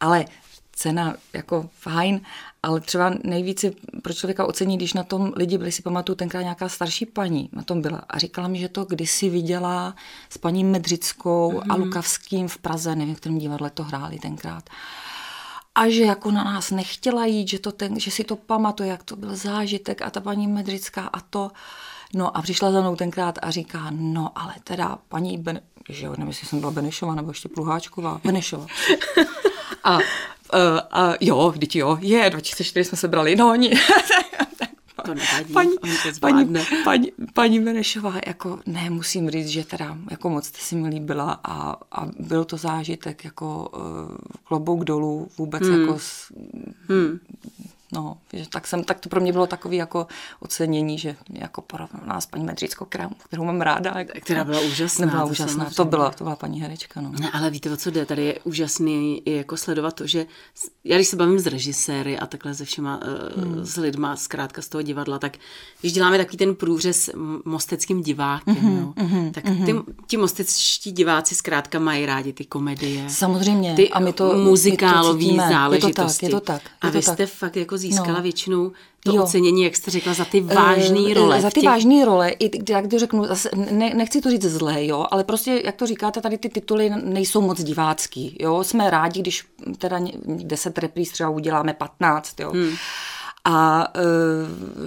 Ale 0.00 0.24
cena 0.72 1.14
jako 1.32 1.68
fajn, 1.78 2.20
ale 2.62 2.80
třeba 2.80 3.12
nejvíce 3.24 3.70
pro 4.02 4.12
člověka 4.12 4.46
ocení, 4.46 4.76
když 4.76 4.92
na 4.92 5.02
tom 5.02 5.32
lidi 5.36 5.58
byli, 5.58 5.72
si 5.72 5.82
pamatuju, 5.82 6.16
tenkrát 6.16 6.42
nějaká 6.42 6.68
starší 6.68 7.06
paní 7.06 7.48
na 7.52 7.62
tom 7.62 7.82
byla 7.82 8.02
a 8.08 8.18
říkala 8.18 8.48
mi, 8.48 8.58
že 8.58 8.68
to 8.68 8.84
kdysi 8.84 9.30
viděla 9.30 9.94
s 10.30 10.38
paní 10.38 10.64
Medřickou 10.64 11.52
mm-hmm. 11.52 11.72
a 11.72 11.76
Lukavským 11.76 12.48
v 12.48 12.58
Praze, 12.58 12.96
nevím, 12.96 13.14
v 13.14 13.20
kterém 13.20 13.38
divadle 13.38 13.70
to 13.70 13.82
hráli 13.82 14.18
tenkrát 14.18 14.64
a 15.74 15.88
že 15.88 16.02
jako 16.02 16.30
na 16.30 16.44
nás 16.44 16.70
nechtěla 16.70 17.26
jít, 17.26 17.48
že, 17.48 17.58
to 17.58 17.72
ten, 17.72 18.00
že 18.00 18.10
si 18.10 18.24
to 18.24 18.36
pamatuje, 18.36 18.88
jak 18.88 19.02
to 19.02 19.16
byl 19.16 19.36
zážitek 19.36 20.02
a 20.02 20.10
ta 20.10 20.20
paní 20.20 20.46
Medřická 20.46 21.06
a 21.12 21.20
to. 21.20 21.50
No 22.14 22.36
a 22.36 22.42
přišla 22.42 22.72
za 22.72 22.80
mnou 22.80 22.96
tenkrát 22.96 23.38
a 23.42 23.50
říká, 23.50 23.86
no 23.90 24.30
ale 24.34 24.54
teda 24.64 24.98
paní 25.08 25.38
Ben, 25.38 25.60
že 25.88 26.06
jo, 26.06 26.10
nevím, 26.10 26.28
jestli 26.28 26.46
jsem 26.46 26.60
byla 26.60 26.72
Benešová 26.72 27.14
nebo 27.14 27.30
ještě 27.30 27.48
Pluháčková, 27.48 28.20
Benešová. 28.24 28.66
A, 29.84 29.96
uh, 29.96 30.00
a 30.90 31.12
jo, 31.20 31.50
vždyť 31.50 31.76
jo, 31.76 31.98
je, 32.00 32.30
2004 32.30 32.88
jsme 32.88 32.98
se 32.98 33.08
brali, 33.08 33.36
no 33.36 33.50
oni, 33.50 33.70
to 35.04 35.14
nevadí, 35.14 35.52
paní, 35.52 35.70
paní, 36.20 36.44
paní, 36.84 37.12
paní 37.32 37.60
Benešová, 37.60 38.14
jako 38.26 38.58
ne, 38.66 38.90
musím 38.90 39.30
říct, 39.30 39.48
že 39.48 39.64
teda 39.64 39.98
jako 40.10 40.30
moc 40.30 40.46
jste 40.46 40.58
si 40.58 40.76
mi 40.76 40.88
líbila 40.88 41.40
a, 41.44 41.76
a 41.92 42.06
byl 42.18 42.44
to 42.44 42.56
zážitek 42.56 43.24
jako 43.24 43.68
uh, 43.76 44.16
klobouk 44.44 44.84
dolů 44.84 45.28
vůbec 45.38 45.62
hmm. 45.62 45.80
jako 45.80 45.98
s, 45.98 46.32
hmm. 46.88 47.18
No, 47.94 48.16
že 48.32 48.48
tak, 48.48 48.66
jsem, 48.66 48.84
tak 48.84 49.00
to 49.00 49.08
pro 49.08 49.20
mě 49.20 49.32
bylo 49.32 49.46
takové 49.46 49.76
jako 49.76 50.06
ocenění, 50.40 50.98
že 50.98 51.16
jako 51.30 51.62
porovná 51.62 52.20
s 52.20 52.26
paní 52.26 52.44
Medřickou, 52.44 52.84
kterou, 52.84 53.08
kterou 53.24 53.44
mám 53.44 53.60
ráda. 53.60 53.94
Která 54.04 54.44
byla 54.44 54.60
úžasná. 54.60 55.06
Byla 55.06 55.22
to 55.22 55.28
úžasná, 55.28 55.70
to 55.76 55.84
byla, 55.84 56.10
to 56.10 56.24
byla 56.24 56.36
paní 56.36 56.60
herečka. 56.60 57.00
No. 57.00 57.12
Ne, 57.20 57.30
ale 57.30 57.50
víte, 57.50 57.70
o 57.72 57.76
co 57.76 57.90
jde? 57.90 58.06
Tady 58.06 58.24
je 58.24 58.38
úžasný 58.44 59.22
i 59.24 59.36
jako 59.36 59.56
sledovat 59.56 59.94
to, 59.94 60.06
že 60.06 60.26
já 60.84 60.96
když 60.96 61.08
se 61.08 61.16
bavím 61.16 61.38
s 61.38 61.46
režiséry 61.46 62.18
a 62.18 62.26
takhle 62.26 62.54
se 62.54 62.64
všema, 62.64 63.00
eh, 63.02 63.40
hmm. 63.40 63.64
s 63.64 63.76
lidma 63.76 64.16
zkrátka 64.16 64.62
z 64.62 64.68
toho 64.68 64.82
divadla, 64.82 65.18
tak 65.18 65.36
když 65.80 65.92
děláme 65.92 66.18
takový 66.18 66.38
ten 66.38 66.54
průřez 66.54 67.10
mosteckým 67.44 68.02
divákem, 68.02 68.54
mm-hmm, 68.54 68.80
no, 68.80 68.92
mm-hmm, 68.96 69.32
tak 69.32 69.44
ty, 69.44 69.72
mhm. 69.72 69.82
ti 70.06 70.16
mostečtí 70.16 70.92
diváci 70.92 71.34
zkrátka 71.34 71.78
mají 71.78 72.06
rádi 72.06 72.32
ty 72.32 72.44
komedie. 72.44 73.04
Samozřejmě. 73.08 73.74
Ty 73.74 73.90
a 73.90 74.00
my 74.00 74.12
to 74.12 74.32
muzikálové 74.32 75.36
záležitosti. 75.36 76.26
Je 76.26 76.30
to 76.30 76.40
tak, 76.40 76.60
je 76.60 76.60
to 76.60 76.70
tak. 76.80 76.84
Je 76.84 76.90
a 76.90 76.92
vy 76.92 76.98
to 76.98 77.02
jste 77.02 77.26
tak. 77.26 77.28
fakt 77.28 77.56
jako 77.56 77.78
získala 77.86 78.16
no. 78.16 78.22
většinou 78.22 78.72
to 79.04 79.16
jo. 79.16 79.22
ocenění, 79.22 79.62
jak 79.62 79.76
jste 79.76 79.90
řekla, 79.90 80.14
za 80.14 80.24
ty 80.24 80.40
vážné 80.40 81.14
role. 81.14 81.40
Za 81.40 81.50
ty 81.50 81.60
těch... 81.60 81.70
vážné 81.70 82.04
role, 82.04 82.30
i 82.30 82.72
jak 82.72 82.86
to 82.86 82.98
řeknu, 82.98 83.24
zase, 83.24 83.50
ne, 83.70 83.94
nechci 83.94 84.20
to 84.20 84.30
říct 84.30 84.44
zlé, 84.44 84.86
jo, 84.86 85.06
ale 85.10 85.24
prostě, 85.24 85.62
jak 85.64 85.76
to 85.76 85.86
říkáte, 85.86 86.20
tady 86.20 86.38
ty 86.38 86.48
tituly 86.48 86.90
nejsou 87.02 87.40
moc 87.40 87.62
divácký, 87.62 88.36
jo, 88.40 88.64
jsme 88.64 88.90
rádi, 88.90 89.20
když 89.20 89.44
teda 89.78 90.00
10 90.26 90.78
repríz 90.78 91.10
třeba 91.10 91.30
uděláme 91.30 91.74
15, 91.74 92.40
jo. 92.40 92.50
Hmm. 92.50 92.74
A 93.44 93.88
e, 93.94 94.00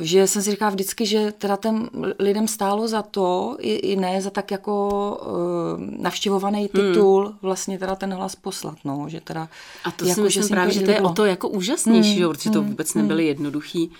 že 0.05 0.27
jsem 0.27 0.41
si 0.41 0.51
říkala 0.51 0.71
vždycky, 0.71 1.05
že 1.05 1.33
teda 1.37 1.57
ten 1.57 1.89
lidem 2.19 2.47
stálo 2.47 2.87
za 2.87 3.01
to, 3.01 3.57
i, 3.59 3.73
i 3.75 3.95
ne 3.95 4.21
za 4.21 4.29
tak 4.29 4.51
jako 4.51 5.17
e, 5.21 6.01
navštěvovaný 6.01 6.59
hmm. 6.59 6.67
titul, 6.67 7.25
hmm. 7.25 7.37
vlastně 7.41 7.79
teda 7.79 7.95
ten 7.95 8.13
hlas 8.13 8.35
poslat, 8.35 8.77
no, 8.83 9.05
že 9.07 9.21
teda... 9.21 9.49
A 9.83 9.91
to 9.91 10.05
jako, 10.05 10.15
si 10.15 10.21
myslím 10.21 10.43
že 10.43 10.49
právě, 10.49 10.73
že 10.73 10.81
to 10.81 10.91
je 10.91 11.01
o 11.01 11.13
to 11.13 11.25
jako 11.25 11.49
úžasnější, 11.49 12.21
hmm. 12.21 12.29
protože 12.29 12.49
to 12.49 12.59
hmm. 12.59 12.69
vůbec 12.69 12.93
nebyly 12.93 13.23
hmm. 13.23 13.27
jednoduchý 13.27 13.91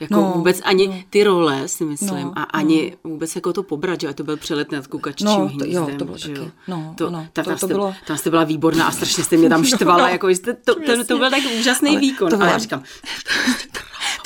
jako 0.00 0.14
no, 0.14 0.32
vůbec 0.36 0.60
ani 0.64 0.88
no. 0.88 0.94
ty 1.10 1.24
role, 1.24 1.68
si 1.68 1.84
myslím, 1.84 2.26
no, 2.26 2.32
a 2.36 2.42
ani 2.42 2.96
no. 3.04 3.10
vůbec 3.10 3.36
jako 3.36 3.52
to 3.52 3.62
pobrat, 3.62 4.00
že 4.00 4.14
to 4.14 4.24
byl 4.24 4.36
přelet 4.36 4.72
nad 4.72 4.86
kukaččím 4.86 5.26
no, 5.26 5.50
to, 5.58 5.64
jo, 5.64 5.90
to 5.98 6.04
bylo 6.04 6.18
taky. 6.18 6.32
Jo. 6.32 6.50
No, 6.68 6.94
to, 6.96 7.10
no, 7.10 7.26
tam, 7.32 7.44
to, 7.44 7.50
tam, 7.50 7.58
to 7.58 7.66
jste, 7.66 7.66
bylo... 7.66 7.94
tam 8.06 8.18
jste 8.18 8.30
byla 8.30 8.44
výborná 8.44 8.86
a 8.86 8.92
strašně 8.92 9.24
jste 9.24 9.36
mě 9.36 9.48
tam 9.48 9.64
štvala, 9.74 10.08
jako 10.10 10.28
jste, 10.28 10.54
to, 10.54 10.74
to, 10.74 11.04
to, 11.04 11.18
byl 11.18 11.30
tak 11.30 11.42
úžasný 11.60 11.90
ale 11.90 12.00
výkon. 12.00 12.30
To 12.30 12.36
bylo, 12.36 12.44
ale 12.44 12.52
já 12.52 12.58
říkám, 12.58 12.82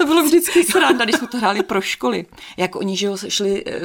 to 0.00 0.06
bylo 0.06 0.22
vždycky 0.22 0.64
sranda, 0.64 1.04
když 1.04 1.16
jsme 1.16 1.28
to 1.28 1.38
hráli 1.38 1.62
pro 1.62 1.80
školy. 1.80 2.26
Jak 2.56 2.76
oni, 2.76 2.96
že 2.96 3.08
šli, 3.28 3.64
eh, 3.66 3.80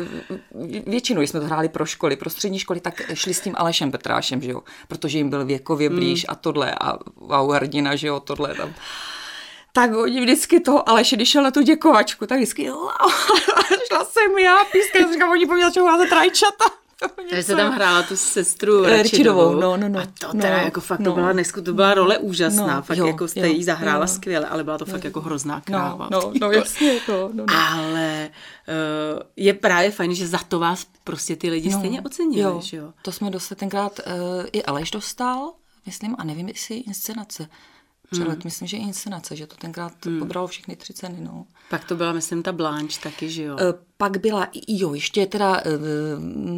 většinou 0.88 1.22
jsme 1.22 1.40
to 1.40 1.46
hráli 1.46 1.70
pro 1.70 1.86
školy, 1.86 2.16
pro 2.16 2.30
střední 2.30 2.60
školy, 2.60 2.80
tak 2.80 3.02
šli 3.14 3.34
s 3.34 3.42
tím 3.42 3.54
Alešem 3.58 3.92
Petrášem, 3.92 4.42
že 4.42 4.52
jo, 4.52 4.64
protože 4.88 5.18
jim 5.18 5.30
byl 5.30 5.46
věkově 5.46 5.90
blíž 5.90 6.24
mm. 6.24 6.32
a 6.32 6.36
tohle 6.36 6.76
a 6.82 6.98
wow, 7.16 7.52
hrdina, 7.52 7.96
že 7.96 8.08
jo, 8.08 8.20
tohle 8.20 8.56
tam 8.56 8.74
tak 9.74 9.96
oni 9.96 10.22
vždycky 10.22 10.60
toho 10.60 10.90
Aleše, 10.90 11.16
když 11.16 11.30
šel 11.30 11.44
na 11.44 11.52
tu 11.52 11.62
děkovačku, 11.62 12.26
tak 12.28 12.38
vždycky 12.38 12.66
šla 13.88 14.06
jsem 14.06 14.38
já, 14.38 14.66
píska, 14.72 15.12
říkám, 15.14 15.30
oni 15.30 15.46
po 15.46 15.54
mě 15.54 15.66
začnou 15.66 15.86
házet 15.86 16.12
rajčata. 16.12 16.66
Takže 17.30 17.44
se 17.44 17.56
tam 17.56 17.74
hrála 17.74 18.04
tu 18.04 18.18
sestru 18.18 18.84
Račidovou. 18.84 19.56
No, 19.56 19.78
no, 19.78 19.90
no. 19.90 20.00
A 20.00 20.06
to 20.20 20.32
teda 20.32 20.58
no, 20.58 20.64
jako 20.64 20.82
fakt, 20.82 21.00
no, 21.00 21.12
to 21.12 21.16
byla 21.16 21.34
nesku, 21.34 21.62
to 21.62 21.74
byla 21.74 21.94
role 21.94 22.18
úžasná. 22.18 22.76
No, 22.76 22.82
fakt 22.82 22.98
jo, 22.98 23.08
jako 23.08 23.28
jste 23.28 23.48
jí 23.48 23.64
zahrála 23.64 24.06
jo. 24.06 24.08
skvěle, 24.08 24.48
ale 24.48 24.64
byla 24.64 24.78
to 24.78 24.86
fakt 24.86 25.04
jako 25.04 25.22
hrozná 25.22 25.62
kráva. 25.62 26.10
No, 26.12 26.22
no, 26.22 26.32
no 26.42 26.52
jasně. 26.52 27.00
No, 27.08 27.30
no, 27.34 27.46
no. 27.48 27.54
Ale 27.72 28.30
uh, 28.68 29.22
je 29.36 29.54
právě 29.54 29.92
fajn, 29.92 30.16
že 30.16 30.28
za 30.28 30.38
to 30.38 30.60
vás 30.60 30.88
prostě 31.04 31.36
ty 31.36 31.50
lidi 31.50 31.70
no, 31.70 31.80
stejně 31.80 32.02
ocenili, 32.02 32.42
jo, 32.42 32.62
že 32.64 32.78
jo? 32.78 32.94
To 33.02 33.12
jsme 33.12 33.30
dostali 33.30 33.60
tenkrát, 33.60 34.00
uh, 34.08 34.46
i 34.52 34.64
Aleš 34.64 34.92
dostal, 34.92 35.54
myslím, 35.86 36.16
a 36.20 36.24
nevím, 36.24 36.48
jestli 36.48 36.76
inscenace. 36.76 37.48
Přelet, 38.12 38.34
hmm. 38.34 38.42
myslím, 38.46 38.68
že 38.68 38.78
inscenace, 38.78 39.36
že 39.36 39.48
to 39.48 39.56
tenkrát 39.56 40.06
hmm. 40.06 40.20
pobralo 40.20 40.48
všechny 40.48 40.76
tři 40.76 40.94
ceny, 40.94 41.18
no. 41.22 41.46
Pak 41.70 41.84
to 41.86 41.96
byla, 41.96 42.14
myslím, 42.14 42.44
ta 42.44 42.52
Blanche 42.52 43.02
taky, 43.04 43.30
že 43.30 43.44
jo? 43.44 43.58
E, 43.60 43.74
pak 43.98 44.18
byla, 44.18 44.48
jo, 44.68 44.94
ještě 44.94 45.26
teda 45.26 45.58
e, 45.58 45.62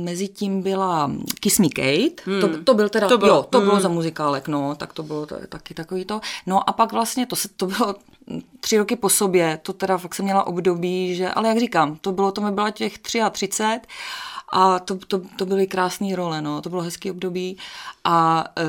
mezi 0.04 0.28
tím 0.28 0.62
byla 0.62 1.12
Kiss 1.40 1.60
Me 1.60 1.70
Kate, 1.70 2.32
hmm. 2.32 2.42
to, 2.42 2.64
to 2.64 2.74
byl 2.74 2.90
teda, 2.90 3.08
to 3.08 3.18
bylo, 3.18 3.36
jo, 3.36 3.46
to 3.50 3.58
hmm. 3.58 3.68
bylo 3.68 3.80
za 3.80 3.90
muzikálek, 3.90 4.48
no, 4.48 4.76
tak 4.76 4.94
to 4.94 5.04
bylo 5.04 5.28
taky 5.50 5.74
takový 5.74 6.06
to. 6.06 6.22
No 6.46 6.70
a 6.70 6.74
pak 6.74 6.92
vlastně, 6.92 7.26
to, 7.26 7.36
se, 7.36 7.48
to 7.48 7.66
bylo 7.66 7.96
tři 8.60 8.78
roky 8.78 8.96
po 8.96 9.10
sobě, 9.10 9.60
to 9.62 9.74
teda 9.74 9.98
fakt 9.98 10.16
jsem 10.16 10.26
měla 10.26 10.48
období, 10.48 11.16
že, 11.16 11.30
ale 11.30 11.50
jak 11.50 11.60
říkám, 11.60 11.98
to 12.02 12.12
bylo, 12.12 12.32
to 12.32 12.42
mi 12.42 12.52
byla 12.52 12.72
těch 12.72 12.98
33 12.98 13.50
a 14.52 14.80
to, 14.80 14.98
to, 15.08 15.22
to 15.38 15.46
byly 15.46 15.68
krásné 15.68 16.16
role, 16.16 16.42
no, 16.42 16.62
to 16.62 16.70
bylo 16.70 16.82
hezký 16.82 17.12
období 17.12 17.58
a 18.04 18.46
e, 18.58 18.64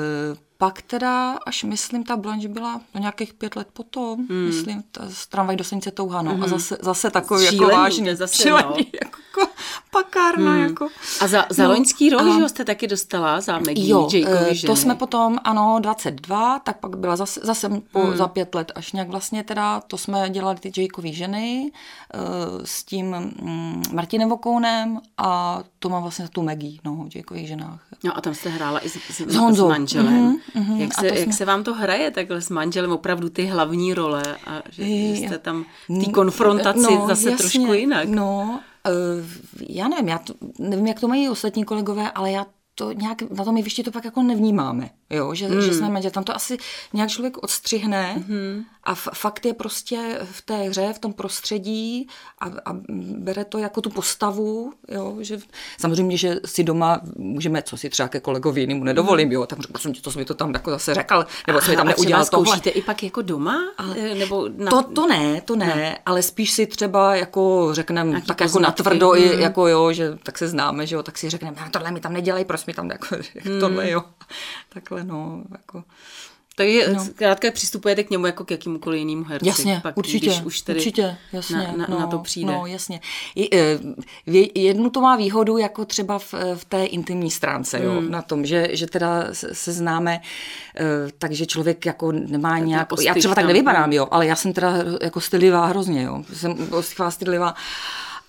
pak 0.60 0.82
teda, 0.82 1.38
až 1.46 1.64
myslím, 1.64 2.04
ta 2.04 2.16
Blanche 2.16 2.48
byla 2.48 2.80
na 2.94 3.00
nějakých 3.00 3.34
pět 3.34 3.56
let 3.56 3.68
potom, 3.72 4.26
hmm. 4.30 4.46
myslím, 4.46 4.82
ta, 4.90 5.02
z 5.08 5.26
tramvaj 5.26 5.56
do 5.56 5.64
Senice 5.64 5.90
Touha, 5.90 6.22
no. 6.22 6.34
Hmm. 6.34 6.42
A 6.42 6.48
zase, 6.48 6.78
zase 6.82 7.10
takový 7.10 7.44
jako 7.44 7.56
Šílený, 7.56 7.70
jako 7.70 7.82
vážný, 7.82 8.16
zase, 8.16 8.42
šílený, 8.42 8.76
no. 8.78 8.98
jako 9.02 9.52
pakárna, 9.90 10.52
hmm. 10.52 10.62
jako. 10.62 10.88
A 11.20 11.26
za, 11.26 11.46
za 11.50 11.62
no, 11.62 11.68
loňský 11.68 12.10
rok, 12.10 12.22
a... 12.22 12.40
že 12.40 12.48
jste 12.48 12.64
taky 12.64 12.86
dostala 12.86 13.40
za 13.40 13.58
Maggie 13.58 13.88
jo, 13.88 14.08
Jakeovi 14.12 14.54
ženy. 14.54 14.70
to 14.70 14.76
jsme 14.76 14.94
potom, 14.94 15.38
ano, 15.44 15.78
22, 15.80 16.58
tak 16.58 16.78
pak 16.78 16.98
byla 16.98 17.16
zase, 17.16 17.40
zase 17.44 17.68
po, 17.92 18.00
hmm. 18.00 18.16
za 18.16 18.28
pět 18.28 18.54
let, 18.54 18.72
až 18.74 18.92
nějak 18.92 19.08
vlastně 19.08 19.44
teda, 19.44 19.80
to 19.80 19.98
jsme 19.98 20.30
dělali 20.30 20.58
ty 20.58 20.82
Jakeovy 20.82 21.12
ženy 21.12 21.72
uh, 22.14 22.20
s 22.64 22.84
tím 22.84 23.16
um, 23.42 23.82
Martinem 23.92 24.28
Vokounem 24.28 25.00
a 25.18 25.62
to 25.78 25.88
má 25.88 26.00
vlastně 26.00 26.28
tu 26.28 26.42
Maggie, 26.42 26.78
no, 26.84 27.08
Jakeových 27.14 27.48
ženách. 27.48 27.80
No 28.04 28.16
a 28.18 28.20
tam 28.20 28.34
jste 28.34 28.48
hrála 28.48 28.80
i 28.80 28.88
s, 28.88 28.92
s, 28.92 29.20
s, 29.20 29.56
s 29.56 29.60
manželem. 29.60 30.32
Mm-hmm. 30.32 30.48
Mm-hmm. 30.57 30.76
Jak, 30.76 30.95
se, 30.95 31.07
jak 31.07 31.19
jsme... 31.19 31.33
se 31.33 31.45
vám 31.45 31.64
to 31.64 31.75
hraje 31.75 32.11
takhle 32.11 32.40
s 32.40 32.50
manželem, 32.50 32.93
opravdu 32.93 33.28
ty 33.28 33.47
hlavní 33.47 33.95
role 33.95 34.23
a 34.47 34.62
že, 34.71 34.85
že 34.85 35.17
jste 35.17 35.38
tam 35.38 35.64
v 35.88 36.05
té 36.05 36.12
konfrontaci 36.12 36.95
no, 36.95 37.07
zase 37.09 37.31
jasně, 37.31 37.37
trošku 37.37 37.73
jinak. 37.73 38.09
No, 38.09 38.61
uh, 38.88 39.26
já 39.69 39.88
nevím, 39.88 40.09
já 40.09 40.19
to, 40.19 40.35
nevím, 40.59 40.87
jak 40.87 41.00
to 41.00 41.09
mají 41.09 41.28
ostatní 41.28 41.64
kolegové, 41.64 42.11
ale 42.11 42.31
já 42.31 42.47
to 42.75 42.93
nějak 42.93 43.23
na 43.23 43.45
tom 43.45 43.57
jevišti 43.57 43.83
to 43.83 43.90
pak 43.90 44.05
jako 44.05 44.23
nevnímáme, 44.23 44.90
jo? 45.10 45.34
Že, 45.34 45.48
mm. 45.48 45.62
že 45.62 45.74
jsme 45.74 45.88
manžel. 45.90 46.10
Tam 46.10 46.24
to 46.24 46.36
asi 46.36 46.56
nějak 46.92 47.10
člověk 47.10 47.42
odstřihne 47.42 48.24
mm. 48.28 48.64
a 48.84 48.92
f- 48.92 49.08
fakt 49.14 49.46
je 49.46 49.54
prostě 49.54 50.18
v 50.32 50.42
té 50.42 50.56
hře, 50.56 50.92
v 50.92 50.98
tom 50.98 51.12
prostředí 51.12 52.08
a, 52.38 52.46
a 52.46 52.76
bere 53.18 53.44
to 53.44 53.58
jako 53.58 53.80
tu 53.80 53.90
postavu, 53.90 54.72
jo? 54.88 55.16
Že 55.20 55.38
samozřejmě, 55.78 56.16
že 56.16 56.36
si 56.44 56.64
doma 56.64 57.00
můžeme, 57.16 57.62
co 57.62 57.76
si 57.76 57.90
třeba 57.90 58.08
ke 58.08 58.20
kolegovi 58.20 58.60
jinému 58.60 58.84
nedovolím, 58.84 59.32
jo? 59.32 59.46
Tak 59.46 59.58
prosím 59.72 59.92
tě, 59.92 60.00
to 60.00 60.12
jsi 60.12 60.18
mi 60.18 60.24
to 60.24 60.34
tam 60.34 60.54
jako 60.54 60.70
zase 60.70 60.94
řekl, 60.94 61.26
nebo 61.46 61.60
jsme 61.60 61.76
tam 61.76 61.86
neudělal 61.86 62.26
tohle. 62.26 62.58
i 62.58 62.82
pak 62.82 63.02
jako 63.02 63.22
doma? 63.22 63.58
Ale 63.78 63.96
eh, 63.98 64.14
nebo 64.14 64.48
na... 64.56 64.70
to, 64.70 64.82
to 64.82 65.06
ne, 65.06 65.40
to 65.40 65.56
ne, 65.56 65.66
ne, 65.66 65.98
ale 66.06 66.22
spíš 66.22 66.50
si 66.50 66.66
třeba 66.66 67.14
jako 67.14 67.68
řekneme 67.72 68.22
tak 68.22 68.40
jako 68.40 68.58
natvrdo, 68.58 69.12
mm. 69.12 69.40
jako 69.40 69.68
jo, 69.68 69.92
že 69.92 70.18
tak 70.22 70.38
se 70.38 70.48
známe, 70.48 70.86
že 70.86 70.94
jo, 70.96 71.02
tak 71.02 71.18
si 71.18 71.30
řekneme, 71.30 71.56
tohle 71.70 71.90
mi 71.90 72.00
tam 72.00 72.12
nedělej, 72.12 72.44
prosím 72.44 72.64
mi 72.66 72.74
tam 72.74 72.90
jako, 72.90 73.16
hmm. 73.44 73.60
tohle, 73.60 73.90
jo. 73.90 74.04
Takhle, 74.68 74.98
no, 75.05 75.45
jako. 75.52 75.85
Takže 76.59 76.93
no. 76.93 77.05
zkrátka 77.05 77.50
přistupujete 77.50 78.05
k 78.05 78.11
němu 78.11 78.26
jako 78.26 78.45
k 78.45 78.50
jakýmukoliv 78.50 78.99
jinému 78.99 79.25
herci. 79.25 79.49
Jasně, 79.49 79.81
pak, 79.83 79.97
určitě, 79.97 80.26
když 80.26 80.43
už 80.43 80.61
tedy 80.61 80.78
určitě, 80.78 81.17
jasně. 81.33 81.57
Na, 81.57 81.73
na, 81.76 81.87
no, 81.88 81.99
na 81.99 82.07
to 82.07 82.19
přijde. 82.19 82.52
No, 82.52 82.67
jasně. 82.67 83.00
Eh, 83.52 83.78
jednu 84.55 84.90
to 84.90 85.00
má 85.00 85.17
výhodu 85.17 85.59
jako 85.59 85.85
třeba 85.85 86.19
v, 86.19 86.35
v 86.55 86.64
té 86.64 86.85
intimní 86.85 87.31
stránce, 87.31 87.81
jo, 87.83 87.93
hmm. 87.93 88.11
na 88.11 88.23
tom, 88.23 88.47
že, 88.47 88.69
že 88.73 88.87
teda 88.87 89.25
se 89.33 89.73
známe, 89.73 90.21
eh, 90.76 90.85
takže 91.19 91.47
člověk 91.47 91.87
jako 91.87 92.12
nemá 92.12 92.50
tak 92.50 92.67
nějak, 92.67 92.81
jako 92.81 93.02
já 93.02 93.14
třeba 93.14 93.35
tak 93.35 93.45
nevypadám, 93.45 93.93
jo, 93.93 94.09
ale 94.11 94.26
já 94.26 94.37
jsem 94.37 94.52
teda 94.52 94.75
jako 95.02 95.21
stylivá 95.21 95.67
hrozně, 95.67 96.02
jo, 96.02 96.25
jsem 96.33 96.69
stylivá 97.09 97.55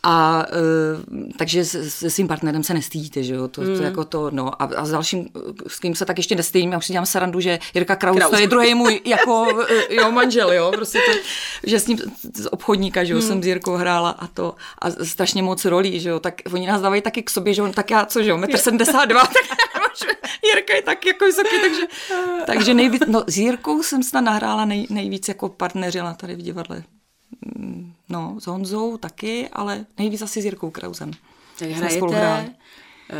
a 0.04 0.46
uh, 0.52 1.20
takže 1.38 1.66
se 1.66 2.10
svým 2.10 2.28
partnerem 2.28 2.64
se 2.64 2.74
nestydíte, 2.74 3.24
že 3.24 3.34
jo, 3.34 3.48
to, 3.48 3.62
mm. 3.62 3.78
to 3.78 3.84
jako 3.84 4.04
to, 4.04 4.30
no. 4.32 4.62
A, 4.62 4.66
a 4.66 4.86
s 4.86 4.92
dalším, 4.92 5.30
s 5.68 5.80
kým 5.80 5.96
se 5.96 6.06
tak 6.06 6.18
ještě 6.18 6.36
nestydím, 6.36 6.72
já 6.72 6.78
už 6.78 6.86
si 6.86 6.94
dělám 6.94 7.06
sarandu, 7.06 7.40
že 7.40 7.60
Jirka 7.74 7.96
Kraus, 7.96 8.18
Kraus. 8.18 8.32
to 8.32 8.38
je 8.38 8.48
druhý 8.48 8.74
můj 8.74 9.02
jako, 9.06 9.66
e, 9.70 9.96
jo, 9.96 10.12
manžel, 10.12 10.54
jo, 10.54 10.72
prostě 10.76 11.00
to, 11.00 11.12
že 11.64 11.80
s 11.80 11.88
ním 11.88 11.98
z 12.36 12.48
obchodníka, 12.52 13.04
že 13.04 13.14
jo, 13.14 13.20
mm. 13.20 13.26
jsem 13.26 13.44
s 13.44 13.46
Jirkou 13.46 13.76
hrála 13.76 14.10
a 14.10 14.28
to, 14.28 14.56
a 14.82 14.92
strašně 14.92 15.44
moc 15.44 15.66
rolí, 15.66 16.00
že 16.00 16.10
jo, 16.10 16.20
tak 16.20 16.42
oni 16.54 16.68
nás 16.68 16.82
dávají 16.82 17.02
taky 17.02 17.24
k 17.24 17.30
sobě, 17.30 17.54
že 17.54 17.62
jo, 17.62 17.72
tak 17.76 17.92
já, 17.92 18.06
co, 18.06 18.24
že 18.24 18.30
jo, 18.30 18.38
metr 18.38 18.58
72, 18.58 19.22
tak 19.26 19.36
Jirka 20.44 20.76
je 20.76 20.82
tak 20.82 21.06
jako 21.06 21.26
vysoký, 21.26 21.56
takže, 21.62 21.82
takže 22.46 22.74
nejvíc, 22.74 23.04
no 23.08 23.24
s 23.28 23.38
Jirkou 23.38 23.84
jsem 23.84 24.04
snad 24.04 24.22
nahrála 24.22 24.66
nej, 24.66 24.88
nejvíc 24.90 25.28
jako 25.28 25.50
partneřila 25.50 26.14
tady 26.14 26.36
v 26.36 26.42
divadle. 26.42 26.84
No, 28.10 28.36
s 28.40 28.48
Honzou 28.48 28.98
taky, 28.98 29.50
ale 29.54 29.86
nejvíc 29.98 30.22
asi 30.22 30.42
s 30.42 30.46
Jirkou 30.46 30.70
Krausem. 30.70 31.12
Tak 31.60 31.70
hrajete, 31.70 32.54
eh, 33.10 33.16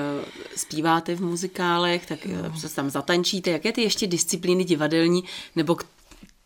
zpíváte 0.56 1.16
v 1.16 1.22
muzikálech, 1.22 2.06
tak 2.06 2.26
jo. 2.26 2.38
Eh, 2.56 2.60
se 2.60 2.76
tam 2.76 2.90
zatančíte. 2.90 3.52
Jaké 3.52 3.72
ty 3.72 3.82
ještě 3.82 4.08
disciplíny 4.08 4.64
divadelní, 4.64 5.24
nebo 5.56 5.78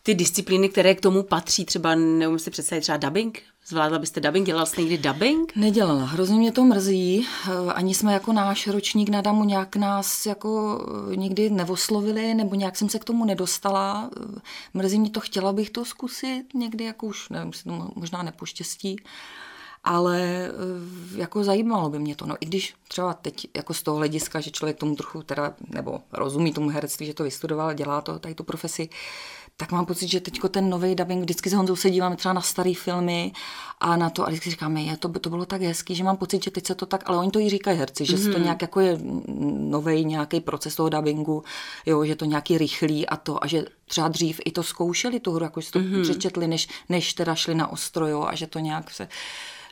ty 0.04 0.16
disciplíny, 0.16 0.70
které 0.70 0.96
k 0.96 1.02
tomu 1.02 1.24
patří, 1.24 1.66
třeba 1.66 1.96
neumím 1.96 2.40
si 2.40 2.52
představit 2.52 2.82
třeba 2.82 2.98
dubbing 2.98 3.44
Zvládla 3.68 4.00
byste 4.00 4.20
dubbing? 4.20 4.46
Dělala 4.46 4.66
jste 4.66 4.82
někdy 4.82 4.98
dubbing? 4.98 5.56
Nedělala. 5.56 6.06
Hrozně 6.06 6.38
mě 6.38 6.52
to 6.52 6.64
mrzí. 6.64 7.28
Eh, 7.48 7.74
ani 7.74 7.96
jsme 7.96 8.14
jako 8.14 8.34
náš 8.34 8.68
ročník 8.68 9.10
na 9.10 9.22
Damu 9.22 9.44
nějak 9.44 9.76
nás 9.76 10.26
jako 10.26 10.80
eh, 11.12 11.16
nikdy 11.16 11.50
nevoslovili, 11.50 12.34
nebo 12.34 12.56
nějak 12.56 12.78
jsem 12.78 12.90
se 12.90 13.00
k 13.00 13.04
tomu 13.04 13.26
nedostala. 13.26 14.10
Eh, 14.18 14.40
mrzí 14.74 15.00
mě 15.00 15.10
to, 15.10 15.20
chtěla 15.20 15.54
bych 15.54 15.70
to 15.70 15.86
zkusit 15.86 16.44
někdy, 16.54 16.84
jako 16.84 17.06
už 17.06 17.30
nevím, 17.30 17.54
si 17.54 17.64
to 17.64 17.92
možná 17.96 18.24
nepoštěstí. 18.24 18.96
Ale 19.86 20.50
jako 21.16 21.44
zajímalo 21.44 21.90
by 21.90 22.00
mě 22.00 22.16
to. 22.16 22.26
No 22.26 22.36
i 22.40 22.46
když 22.46 22.74
třeba 22.88 23.14
teď 23.14 23.48
jako 23.56 23.74
z 23.74 23.84
toho 23.84 23.98
hlediska, 23.98 24.40
že 24.40 24.52
člověk 24.52 24.78
tomu 24.78 24.96
trochu 24.96 25.24
teda, 25.24 25.54
nebo 25.70 26.00
rozumí 26.12 26.54
tomu 26.54 26.70
herectví, 26.70 27.06
že 27.06 27.14
to 27.14 27.24
vystudoval, 27.24 27.74
dělá 27.74 28.02
to, 28.02 28.20
tady 28.20 28.36
tu 28.36 28.44
profesi, 28.44 28.90
tak 29.58 29.72
mám 29.72 29.86
pocit, 29.86 30.08
že 30.08 30.20
teď 30.20 30.40
ten 30.50 30.70
nový 30.70 30.96
dubbing, 30.96 31.22
vždycky 31.22 31.50
s 31.50 31.54
Honzou 31.54 31.76
se 31.76 31.90
díváme 31.90 32.16
třeba 32.16 32.34
na 32.34 32.42
staré 32.42 32.74
filmy 32.76 33.32
a 33.80 33.98
na 33.98 34.10
to 34.10 34.24
a 34.24 34.28
vždycky 34.28 34.50
říkáme, 34.50 34.82
je, 34.82 34.98
to, 34.98 35.10
to 35.10 35.30
bylo 35.30 35.46
tak 35.46 35.62
hezký, 35.62 35.96
že 35.96 36.04
mám 36.04 36.18
pocit, 36.18 36.44
že 36.44 36.52
teď 36.52 36.68
se 36.68 36.76
to 36.76 36.86
tak, 36.86 37.04
ale 37.06 37.18
oni 37.18 37.32
to 37.32 37.40
i 37.40 37.50
říkají 37.50 37.78
herci, 37.78 38.06
že 38.06 38.16
mm-hmm. 38.16 38.32
to 38.32 38.38
mhm. 38.38 38.44
nějak 38.44 38.62
jako 38.62 38.80
je 38.80 39.00
nový 39.58 40.06
nějaký 40.06 40.40
proces 40.40 40.76
toho 40.76 40.90
dubbingu, 40.90 41.44
jo, 41.86 42.06
že 42.06 42.16
to 42.16 42.26
nějaký 42.26 42.58
rychlý 42.58 43.08
a 43.08 43.16
to 43.16 43.44
a 43.44 43.48
že 43.48 43.66
třeba 43.86 44.08
dřív 44.08 44.40
i 44.46 44.52
to 44.52 44.64
zkoušeli 44.64 45.20
tu 45.20 45.32
hru, 45.32 45.44
jako 45.44 45.62
to 45.72 45.80
mm-hmm. 45.80 46.04
přečetli, 46.04 46.48
než, 46.48 46.68
než 46.90 47.14
teda 47.14 47.36
šli 47.36 47.56
na 47.56 47.72
ostro, 47.72 48.08
jo, 48.08 48.24
a 48.24 48.36
že 48.36 48.48
to 48.48 48.60
nějak 48.60 48.92
se 48.92 49.08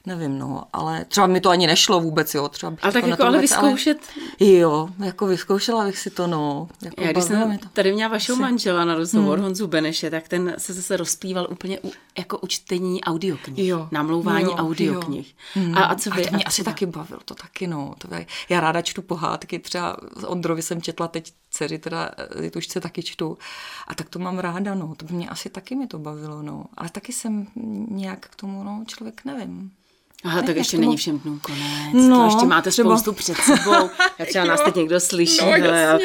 nevím, 0.05 0.39
no, 0.39 0.63
ale 0.73 1.05
třeba 1.05 1.27
mi 1.27 1.41
to 1.41 1.49
ani 1.49 1.67
nešlo 1.67 2.01
vůbec, 2.01 2.33
jo. 2.33 2.49
Třeba 2.49 2.73
ale 2.81 2.93
tak 2.93 3.07
jako 3.07 3.23
ale 3.23 3.39
vyzkoušet. 3.39 3.97
Ale, 4.41 4.49
jo, 4.49 4.89
jako 5.05 5.25
vyzkoušela 5.25 5.85
bych 5.85 5.97
si 5.97 6.09
to, 6.09 6.27
no. 6.27 6.69
Jako 6.81 7.03
Já 7.03 7.11
když 7.11 7.23
jsem 7.23 7.57
to. 7.57 7.69
tady 7.73 7.93
měla 7.93 8.11
vašeho 8.11 8.35
si... 8.35 8.41
manžela 8.41 8.85
na 8.85 8.95
rozhovor, 8.95 9.37
hmm. 9.37 9.45
Honzu 9.45 9.67
Beneše, 9.67 10.09
tak 10.09 10.27
ten 10.27 10.55
se 10.57 10.73
zase 10.73 10.97
rozplýval 10.97 11.47
úplně 11.49 11.79
u, 11.79 11.91
jako 12.17 12.37
u 12.37 12.47
čtení 12.47 13.03
audioknih, 13.03 13.67
jo. 13.67 13.87
namlouvání 13.91 14.43
jo, 14.43 14.51
audioknih. 14.51 15.35
Jo. 15.55 15.63
Hmm. 15.63 15.77
A, 15.77 15.83
a 15.83 15.95
co 15.95 16.09
vy? 16.09 16.21
A 16.21 16.29
to 16.29 16.35
mě 16.35 16.43
a 16.43 16.47
asi 16.47 16.63
taky 16.63 16.85
bavilo, 16.85 17.21
to 17.25 17.35
taky, 17.35 17.67
no. 17.67 17.95
To 17.97 18.07
by, 18.07 18.25
já 18.49 18.59
ráda 18.59 18.81
čtu 18.81 19.01
pohádky, 19.01 19.59
třeba 19.59 19.97
Ondrovi 20.27 20.61
jsem 20.61 20.81
četla 20.81 21.07
teď 21.07 21.33
dceři, 21.49 21.79
teda 21.79 22.11
Tušce 22.51 22.81
taky 22.81 23.03
čtu. 23.03 23.37
A 23.87 23.95
tak 23.95 24.09
to 24.09 24.19
mám 24.19 24.39
ráda, 24.39 24.75
no. 24.75 24.95
To 24.97 25.05
by 25.05 25.13
mě 25.13 25.29
asi 25.29 25.49
taky 25.49 25.75
mi 25.75 25.87
to 25.87 25.99
bavilo, 25.99 26.41
no. 26.41 26.65
Ale 26.77 26.89
taky 26.89 27.13
jsem 27.13 27.47
nějak 27.89 28.19
k 28.19 28.35
tomu, 28.35 28.63
no, 28.63 28.83
člověk 28.87 29.25
nevím. 29.25 29.71
Aha, 30.23 30.41
tak 30.41 30.55
ještě 30.55 30.77
tomu... 30.77 30.87
není 30.87 30.97
všem 30.97 31.19
dnům 31.19 31.39
konec. 31.39 32.09
No, 32.09 32.17
to 32.17 32.25
ještě 32.25 32.45
máte 32.45 32.69
třeba... 32.69 32.97
spoustu 32.97 33.13
před 33.13 33.37
sebou. 33.37 33.89
Já 34.19 34.25
třeba 34.25 34.45
nás 34.51 34.61
teď 34.61 34.75
někdo 34.75 34.99
slyší. 34.99 35.45
No, 35.45 35.51
hele, 35.51 35.99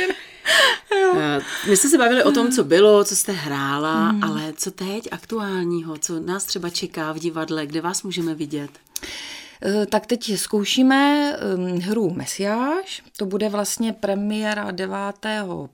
eh, 1.16 1.40
My 1.68 1.76
jsme 1.76 1.90
se 1.90 1.98
bavili 1.98 2.24
o 2.24 2.32
tom, 2.32 2.52
co 2.52 2.64
bylo, 2.64 3.04
co 3.04 3.16
jste 3.16 3.32
hrála, 3.32 4.12
mm. 4.12 4.24
ale 4.24 4.52
co 4.56 4.70
teď 4.70 5.08
aktuálního, 5.10 5.98
co 5.98 6.20
nás 6.20 6.44
třeba 6.44 6.70
čeká 6.70 7.12
v 7.12 7.18
divadle, 7.18 7.66
kde 7.66 7.80
vás 7.80 8.02
můžeme 8.02 8.34
vidět? 8.34 8.70
Eh, 9.62 9.86
tak 9.86 10.06
teď 10.06 10.36
zkoušíme 10.36 11.32
ehm, 11.32 11.80
hru 11.80 12.10
Mesiáš. 12.10 13.02
To 13.18 13.26
bude 13.26 13.48
vlastně 13.48 13.92
premiéra 13.92 14.70
9. 14.70 14.96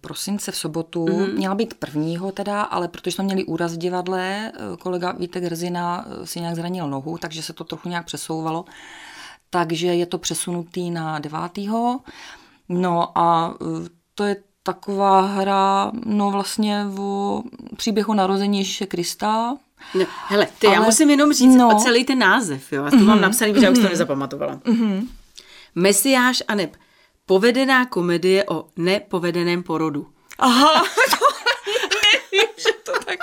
prosince 0.00 0.52
v 0.52 0.56
sobotu. 0.56 1.04
Mm-hmm. 1.04 1.36
Měla 1.36 1.54
být 1.54 1.74
prvního 1.74 2.32
teda, 2.32 2.62
ale 2.62 2.88
protože 2.88 3.10
jsme 3.10 3.24
měli 3.24 3.44
úraz 3.44 3.72
v 3.72 3.78
divadle, 3.78 4.52
eh, 4.54 4.76
kolega 4.76 5.12
Vítek 5.12 5.44
Hrzina 5.44 6.06
eh, 6.06 6.26
si 6.26 6.40
nějak 6.40 6.54
zranil 6.56 6.90
nohu, 6.90 7.18
takže 7.18 7.42
se 7.42 7.52
to 7.52 7.64
trochu 7.64 7.88
nějak 7.88 8.06
přesouvalo 8.06 8.64
takže 9.54 9.86
je 9.86 10.06
to 10.06 10.18
přesunutý 10.18 10.90
na 10.90 11.18
9. 11.18 11.58
No 12.68 13.18
a 13.18 13.54
to 14.14 14.24
je 14.24 14.36
taková 14.62 15.20
hra, 15.20 15.92
no 16.04 16.30
vlastně 16.30 16.86
o 16.98 17.42
příběhu 17.76 18.14
narození 18.14 18.58
Ježíše 18.58 18.86
Krista. 18.86 19.56
No, 19.94 20.06
hele, 20.26 20.48
ty, 20.58 20.66
Ale, 20.66 20.76
já 20.76 20.82
musím 20.82 21.10
jenom 21.10 21.32
říct 21.32 21.54
no, 21.54 21.78
celý 21.82 22.04
ten 22.04 22.18
název, 22.18 22.72
jo, 22.72 22.84
a 22.84 22.90
to 22.90 22.96
mm-hmm, 22.96 23.04
mám 23.04 23.20
napsaný, 23.20 23.52
protože 23.52 23.60
mm-hmm, 23.60 23.64
já 23.64 23.70
už 23.70 23.78
to 23.78 23.82
mhm. 23.82 23.90
nezapamatovala. 23.90 24.56
Mm-hmm. 24.56 25.08
Mesiáš 25.74 26.42
a 26.48 26.54
neb. 26.54 26.76
Povedená 27.26 27.86
komedie 27.86 28.44
o 28.44 28.64
nepovedeném 28.76 29.62
porodu. 29.62 30.06
Aha, 30.38 30.84
to 31.10 31.26
nevím, 32.02 32.48
že 32.56 32.72
to 32.84 32.92
tak... 33.04 33.18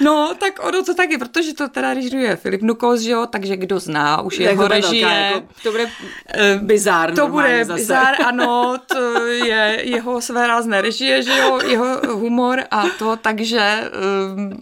No, 0.00 0.34
tak 0.40 0.64
ono 0.66 0.84
to 0.84 0.94
taky, 0.94 1.18
protože 1.18 1.54
to 1.54 1.68
teda 1.68 1.94
režiruje 1.94 2.36
Filip 2.36 2.62
Nukos, 2.62 3.00
že 3.00 3.10
jo, 3.10 3.26
takže 3.26 3.56
kdo 3.56 3.80
zná 3.80 4.20
už 4.20 4.38
jeho 4.38 4.68
režie. 4.68 5.08
Jako, 5.08 5.46
to 5.62 5.70
bude 5.70 5.86
eh, 6.28 6.58
bizár 6.62 7.14
To 7.14 7.28
bude 7.28 7.64
zase. 7.64 7.80
bizár, 7.80 8.14
ano, 8.26 8.76
to 8.86 9.26
je 9.26 9.80
jeho 9.82 10.20
své 10.20 10.46
rázné 10.46 10.80
režie, 10.80 11.22
že 11.22 11.38
jo, 11.38 11.60
jeho 11.66 12.16
humor 12.16 12.62
a 12.70 12.84
to, 12.98 13.16
takže 13.16 13.90
um, 14.34 14.58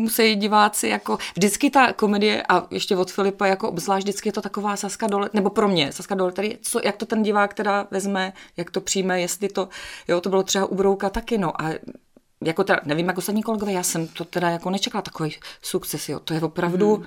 musí 0.00 0.36
diváci 0.36 0.88
jako, 0.88 1.18
vždycky 1.36 1.70
ta 1.70 1.92
komedie 1.92 2.42
a 2.48 2.66
ještě 2.70 2.96
od 2.96 3.10
Filipa 3.10 3.46
jako 3.46 3.68
obzvlášť 3.68 4.04
vždycky 4.04 4.28
je 4.28 4.32
to 4.32 4.42
taková 4.42 4.76
Saska 4.76 5.06
dole, 5.06 5.30
nebo 5.32 5.50
pro 5.50 5.68
mě 5.68 5.92
Saska 5.92 6.14
dole, 6.14 6.32
tady, 6.32 6.58
co, 6.62 6.80
jak 6.84 6.96
to 6.96 7.06
ten 7.06 7.22
divák 7.22 7.54
teda 7.54 7.86
vezme, 7.90 8.32
jak 8.56 8.70
to 8.70 8.80
přijme, 8.80 9.20
jestli 9.20 9.48
to, 9.48 9.68
jo, 10.08 10.20
to 10.20 10.28
bylo 10.28 10.42
třeba 10.42 10.66
u 10.66 10.74
Brouka 10.74 11.10
taky, 11.10 11.38
no 11.38 11.62
a 11.62 11.70
jako 12.44 12.64
teda, 12.64 12.80
nevím, 12.84 13.06
jak 13.06 13.18
ostatní 13.18 13.42
kolegové, 13.42 13.72
já 13.72 13.82
jsem 13.82 14.08
to 14.08 14.24
teda 14.24 14.50
jako 14.50 14.70
nečekala 14.70 15.02
takový 15.02 15.36
sukces, 15.62 16.08
jo. 16.08 16.20
To 16.20 16.34
je 16.34 16.40
opravdu... 16.40 16.94
Hmm. 16.94 17.06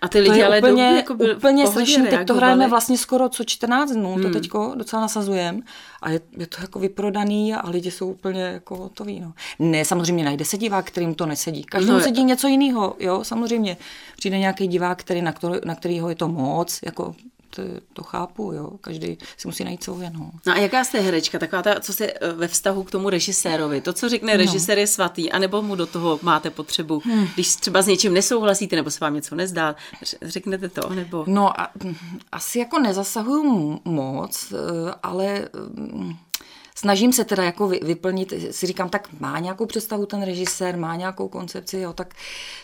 A 0.00 0.08
ty 0.08 0.20
lidi 0.20 0.42
ale 0.42 0.58
úplně, 0.58 0.90
jdou, 0.90 0.96
jako 0.96 1.14
byl, 1.14 1.36
úplně 1.36 1.66
strašně, 1.66 2.02
teď 2.02 2.26
to 2.26 2.34
hrajeme 2.34 2.68
vlastně 2.68 2.98
skoro 2.98 3.28
co 3.28 3.44
14 3.44 3.90
dnů, 3.90 4.14
hmm. 4.14 4.22
to 4.22 4.30
teďko 4.30 4.72
docela 4.76 5.02
nasazujeme 5.02 5.60
a 6.02 6.10
je, 6.10 6.20
je, 6.36 6.46
to 6.46 6.60
jako 6.60 6.78
vyprodaný 6.78 7.54
a 7.54 7.70
lidi 7.70 7.90
jsou 7.90 8.10
úplně 8.10 8.42
jako 8.42 8.76
hotoví. 8.76 9.20
No. 9.20 9.32
Ne, 9.58 9.84
samozřejmě 9.84 10.24
najde 10.24 10.44
se 10.44 10.58
divák, 10.58 10.86
kterým 10.86 11.14
to 11.14 11.26
nesedí. 11.26 11.64
Každému 11.64 11.98
no, 11.98 12.04
sedí 12.04 12.24
něco 12.24 12.48
jiného, 12.48 12.96
jo, 12.98 13.24
samozřejmě. 13.24 13.76
Přijde 14.16 14.38
nějaký 14.38 14.66
divák, 14.66 14.98
který, 14.98 15.22
na, 15.22 15.32
který, 15.32 15.54
na 15.64 15.74
kterýho 15.74 16.08
je 16.08 16.14
to 16.14 16.28
moc, 16.28 16.80
jako 16.82 17.14
to, 17.92 18.02
chápu, 18.02 18.52
jo. 18.52 18.70
Každý 18.80 19.18
si 19.36 19.48
musí 19.48 19.64
najít 19.64 19.84
svou 19.84 19.98
no. 20.12 20.30
No 20.46 20.52
a 20.52 20.56
jaká 20.56 20.84
jste 20.84 21.00
herečka? 21.00 21.38
Taková 21.38 21.62
ta, 21.62 21.80
co 21.80 21.92
se 21.92 22.06
eh, 22.06 22.32
ve 22.32 22.48
vztahu 22.48 22.82
k 22.82 22.90
tomu 22.90 23.10
režisérovi. 23.10 23.80
To, 23.80 23.92
co 23.92 24.08
řekne 24.08 24.32
no. 24.32 24.38
režisér 24.38 24.78
je 24.78 24.86
svatý, 24.86 25.32
anebo 25.32 25.62
mu 25.62 25.74
do 25.74 25.86
toho 25.86 26.18
máte 26.22 26.50
potřebu, 26.50 27.02
hmm. 27.04 27.26
když 27.34 27.56
třeba 27.56 27.82
s 27.82 27.86
něčím 27.86 28.14
nesouhlasíte, 28.14 28.76
nebo 28.76 28.90
se 28.90 28.98
vám 29.00 29.14
něco 29.14 29.34
nezdá, 29.34 29.76
řeknete 30.22 30.68
to, 30.68 30.88
nebo... 30.94 31.24
No 31.26 31.60
a, 31.60 31.70
asi 32.32 32.58
jako 32.58 32.78
nezasahuju 32.78 33.80
moc, 33.84 34.52
eh, 34.52 34.94
ale 35.02 35.48
mm, 35.74 36.16
snažím 36.74 37.12
se 37.12 37.24
teda 37.24 37.44
jako 37.44 37.68
vyplnit, 37.68 38.32
si 38.50 38.66
říkám, 38.66 38.88
tak 38.88 39.20
má 39.20 39.38
nějakou 39.38 39.66
představu 39.66 40.06
ten 40.06 40.22
režisér, 40.22 40.76
má 40.76 40.96
nějakou 40.96 41.28
koncepci, 41.28 41.78
jo, 41.78 41.92
tak 41.92 42.14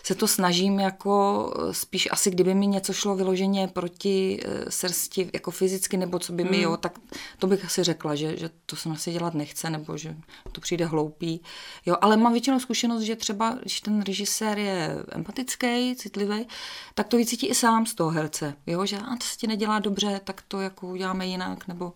se 0.03 0.15
to 0.15 0.29
snažím 0.29 0.81
jako 0.81 1.53
eh, 1.57 1.75
spíš 1.75 2.09
asi, 2.11 2.31
kdyby 2.31 2.55
mi 2.55 2.67
něco 2.67 2.93
šlo 2.93 3.17
vyloženě 3.17 3.69
proti 3.69 4.41
eh, 4.45 4.71
srsti, 4.71 5.31
jako 5.35 5.51
fyzicky, 5.51 5.97
nebo 5.97 6.19
co 6.19 6.33
by 6.33 6.45
mi, 6.45 6.51
hmm. 6.51 6.61
jo, 6.61 6.77
tak 6.77 6.99
to 7.39 7.47
bych 7.47 7.65
asi 7.65 7.83
řekla, 7.83 8.15
že, 8.15 8.37
že 8.37 8.51
to 8.67 8.77
se 8.77 8.89
asi 8.89 9.13
dělat 9.13 9.35
nechce, 9.35 9.71
nebo 9.71 9.97
že 9.97 10.17
to 10.53 10.61
přijde 10.61 10.87
hloupý, 10.87 11.41
jo, 11.87 11.97
ale 12.01 12.17
mám 12.17 12.33
většinou 12.33 12.61
zkušenost, 12.61 13.03
že 13.03 13.17
třeba, 13.17 13.59
když 13.63 13.81
ten 13.81 14.03
režisér 14.03 14.59
je 14.59 14.97
empatický, 15.09 15.97
citlivý, 15.97 16.47
tak 16.95 17.09
to 17.09 17.17
vycítí 17.17 17.47
i 17.47 17.55
sám 17.55 17.87
z 17.87 17.95
toho 17.95 18.11
herce, 18.11 18.55
jo, 18.67 18.87
že 18.87 18.99
a 18.99 19.17
to 19.17 19.25
se 19.25 19.37
ti 19.37 19.47
nedělá 19.47 19.79
dobře, 19.79 20.21
tak 20.25 20.43
to 20.49 20.61
jako 20.61 20.87
uděláme 20.87 21.27
jinak, 21.27 21.69
nebo 21.69 21.93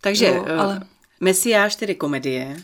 takže 0.00 0.26
jo, 0.26 0.46
ale... 0.58 0.80
Mesiáš, 1.22 1.76
tedy 1.76 1.94
komedie. 1.94 2.56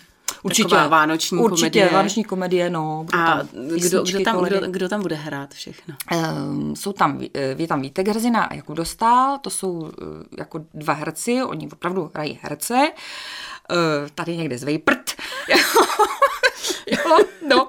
Určitě. 0.43 0.69
Taková 0.69 0.89
vánoční 0.89 1.39
Určitě, 1.39 1.81
komedie. 1.81 1.97
vánoční 1.97 2.25
komedie, 2.25 2.71
no. 2.71 3.07
A 3.13 3.43
kdo, 3.77 4.03
kdo, 4.03 4.21
tam, 4.25 4.45
kdo, 4.45 4.61
kdo 4.61 4.89
tam 4.89 5.03
bude 5.03 5.15
hrát 5.15 5.55
všechno? 5.55 5.95
Um, 6.15 6.77
jsou 6.77 6.93
tam, 6.93 7.21
eh, 7.35 7.55
je 7.59 7.67
tam 7.67 7.83
Vítek 7.83 8.09
Hrzina 8.09 8.43
a 8.43 8.55
Jakub 8.55 8.77
Dostal, 8.77 9.39
to 9.39 9.51
jsou 9.51 9.71
uh, 9.73 9.91
jako 10.39 10.65
dva 10.75 10.95
herci, 10.95 11.43
oni 11.43 11.69
opravdu 11.73 12.11
hrají 12.15 12.39
herce. 12.43 12.75
Uh, 12.75 14.09
tady 14.15 14.37
někde 14.37 14.59
zvej 14.59 14.79
prd. 14.79 15.15
jo, 16.87 17.19
no. 17.49 17.69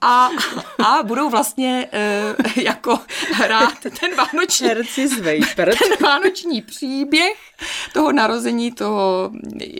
A, 0.00 0.30
a 0.84 1.02
budou 1.02 1.30
vlastně 1.30 1.88
uh, 1.92 2.52
jako 2.64 2.98
hrát 3.32 3.78
ten 4.00 4.14
vánoční, 4.16 4.68
ten 5.78 5.92
vánoční 6.00 6.62
příběh 6.62 7.36
toho 7.92 8.12
narození 8.12 8.72
toho 8.72 9.30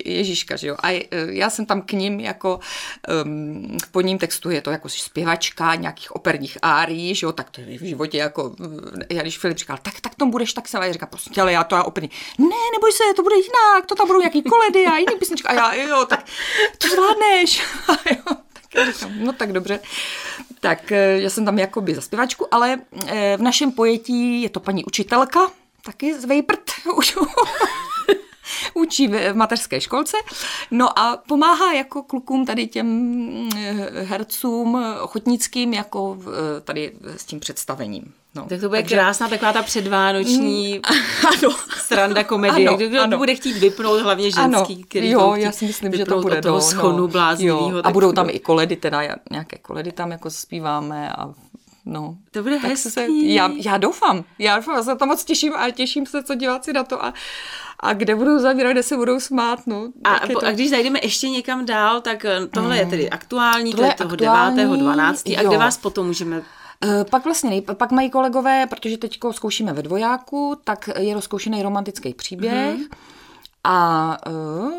Ježíška, 0.05 0.57
že 0.57 0.69
jo. 0.69 0.77
A 0.83 0.91
eh, 0.93 1.07
já 1.29 1.51
jsem 1.51 1.67
tam 1.67 1.83
k 1.83 1.93
ním 1.93 2.21
jako 2.21 2.61
um, 3.25 3.77
po 3.91 4.01
ním 4.01 4.19
textu 4.19 4.51
je 4.51 4.63
to 4.63 4.71
jako 4.71 4.89
zpěvačka 4.89 5.75
nějakých 5.75 6.17
operních 6.17 6.59
árií, 6.63 7.15
že 7.15 7.27
jo, 7.27 7.33
tak 7.33 7.51
to 7.51 7.61
je 7.61 7.79
v 7.79 7.83
životě 7.83 8.19
jako, 8.19 8.57
já 9.11 9.23
když 9.23 9.39
Filip 9.39 9.59
říkal, 9.59 9.79
tak, 9.83 10.01
tak 10.01 10.15
to 10.15 10.27
budeš 10.27 10.53
tak 10.53 10.69
se, 10.69 10.79
já 10.79 10.93
říkám, 10.93 11.09
prostě, 11.09 11.41
ale 11.41 11.53
já 11.53 11.65
to 11.65 11.75
já 11.75 11.83
operní, 11.83 12.11
ne, 12.39 12.57
neboj 12.75 12.93
se, 12.93 13.05
to 13.17 13.23
bude 13.23 13.37
jinak, 13.37 13.87
to 13.87 13.95
tam 13.95 14.07
budou 14.07 14.21
nějaký 14.21 14.43
koledy 14.43 14.87
a 14.87 14.97
jiný 14.97 15.17
písničky, 15.19 15.49
a 15.49 15.55
já, 15.55 15.75
jo, 15.75 16.07
tak 16.09 16.25
to 16.79 16.89
zvládneš, 16.89 17.63
a 17.89 17.93
jo, 18.11 18.37
no 19.19 19.33
tak 19.33 19.53
dobře. 19.53 19.81
Tak 20.61 20.93
eh, 20.93 21.21
já 21.21 21.31
jsem 21.31 21.45
tam 21.45 21.59
jakoby 21.59 21.95
za 21.95 22.01
zpěvačku, 22.01 22.55
ale 22.55 22.81
eh, 23.07 23.37
v 23.37 23.43
našem 23.43 23.73
pojetí 23.73 24.43
je 24.43 24.49
to 24.49 24.61
paní 24.61 24.85
učitelka, 24.85 25.41
taky 25.85 26.15
z 26.15 26.25
Vejprt, 26.25 26.71
učí 28.75 29.09
v 29.09 29.35
mateřské 29.35 29.81
školce. 29.81 30.17
No 30.71 30.99
a 30.99 31.17
pomáhá 31.17 31.73
jako 31.73 32.03
klukům 32.03 32.47
tady 32.47 32.67
těm 32.67 33.49
eh, 33.57 34.03
hercům 34.03 34.85
ochotnickým 35.01 35.75
jako 35.75 36.19
tady 36.65 36.93
s 37.17 37.25
tím 37.25 37.41
představením. 37.41 38.13
No, 38.37 38.47
tak 38.49 38.61
to 38.61 38.69
bude 38.69 38.83
takže... 38.83 38.95
krásná 38.95 39.29
taková 39.29 39.53
ta 39.53 39.63
předvánoční 39.63 40.75
mm, 40.75 40.97
ano, 41.43 41.57
sranda 41.77 42.25
komedie, 42.25 42.69
ano, 42.69 42.77
kdo, 42.77 43.01
ano. 43.03 43.19
bude 43.19 43.35
chtít 43.35 43.59
vypnout, 43.59 44.01
hlavně 44.01 44.25
ženský, 44.25 44.41
ano, 44.41 44.67
který 44.89 45.11
jo, 45.11 45.35
já 45.37 45.53
si 45.53 45.67
myslím, 45.67 45.93
že 45.93 46.05
to 46.05 46.21
bude 46.21 46.43
toho 46.43 46.57
no, 46.57 46.63
schonu 46.63 47.07
no, 47.07 47.81
A 47.85 47.91
budou 47.91 48.13
tam 48.13 48.29
i 48.31 48.39
koledy, 48.39 48.77
teda 48.77 49.03
nějaké 49.31 49.59
koledy 49.63 49.93
tam 49.93 50.11
jako 50.11 50.31
zpíváme 50.31 51.13
a 51.13 51.35
No, 51.89 52.17
to 52.31 52.43
bude 52.43 52.57
hezký. 52.57 52.91
Se, 52.91 53.07
já, 53.25 53.51
já 53.57 53.77
doufám, 53.77 54.25
já 54.39 54.57
doufám, 54.57 54.77
já 54.77 54.83
se 54.83 54.97
to 54.97 55.07
moc 55.07 55.25
těším 55.25 55.53
a 55.57 55.71
těším 55.71 56.07
se, 56.07 56.23
co 56.23 56.35
diváci 56.35 56.73
na 56.73 56.85
to 56.85 57.05
a, 57.05 57.15
a 57.81 57.93
kde 57.93 58.15
budou 58.15 58.39
zavírat, 58.39 58.73
kde 58.73 58.83
se 58.83 58.97
budou 58.97 59.21
smát. 59.21 59.67
No, 59.67 59.89
a, 60.05 60.27
to... 60.27 60.47
a 60.47 60.51
když 60.51 60.71
zajdeme 60.71 60.99
ještě 61.03 61.29
někam 61.29 61.67
dál, 61.67 62.01
tak 62.01 62.25
eh, 62.25 62.47
tohle 62.47 62.75
mm. 62.75 62.81
je 62.81 62.87
tedy 62.87 63.11
aktuální, 63.11 63.71
tohle 63.71 63.87
to 63.87 63.93
je 63.93 63.97
toho 63.97 64.13
aktuální, 64.13 64.57
9. 64.57 64.77
12. 64.77 65.29
A 65.39 65.43
kde 65.43 65.59
vás 65.59 65.77
potom 65.77 66.07
můžeme 66.07 66.43
pak 67.11 67.25
vlastně, 67.25 67.63
pak 67.63 67.93
mají 67.93 68.11
kolegové, 68.11 68.67
protože 68.67 68.99
teď 68.99 69.19
zkoušíme 69.31 69.73
ve 69.73 69.83
dvojáku, 69.83 70.61
tak 70.65 70.91
je 70.99 71.15
rozkoušený 71.15 71.63
romantický 71.63 72.15
příběh 72.15 72.79
mm-hmm. 72.79 72.97
a 73.65 74.19
uh, 74.31 74.73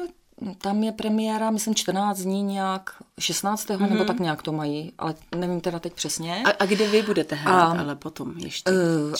tam 0.57 0.83
je 0.83 0.91
premiéra, 0.91 1.51
myslím, 1.51 1.75
14 1.75 2.19
dní 2.19 2.43
nějak, 2.43 2.91
16. 3.19 3.67
Mm-hmm. 3.67 3.81
nebo 3.81 3.95
mhm. 3.95 4.05
tak 4.05 4.19
nějak 4.19 4.41
to 4.41 4.51
mají, 4.51 4.93
ale 4.97 5.15
nevím 5.35 5.61
teda 5.61 5.79
teď 5.79 5.93
přesně. 5.93 6.43
A, 6.45 6.49
a 6.49 6.65
kde 6.65 6.87
vy 6.87 7.01
budete 7.01 7.35
hrát, 7.35 7.77
a, 7.77 7.81
ale 7.81 7.95
potom 7.95 8.33
ještě? 8.37 8.71
Uh, 8.71 8.77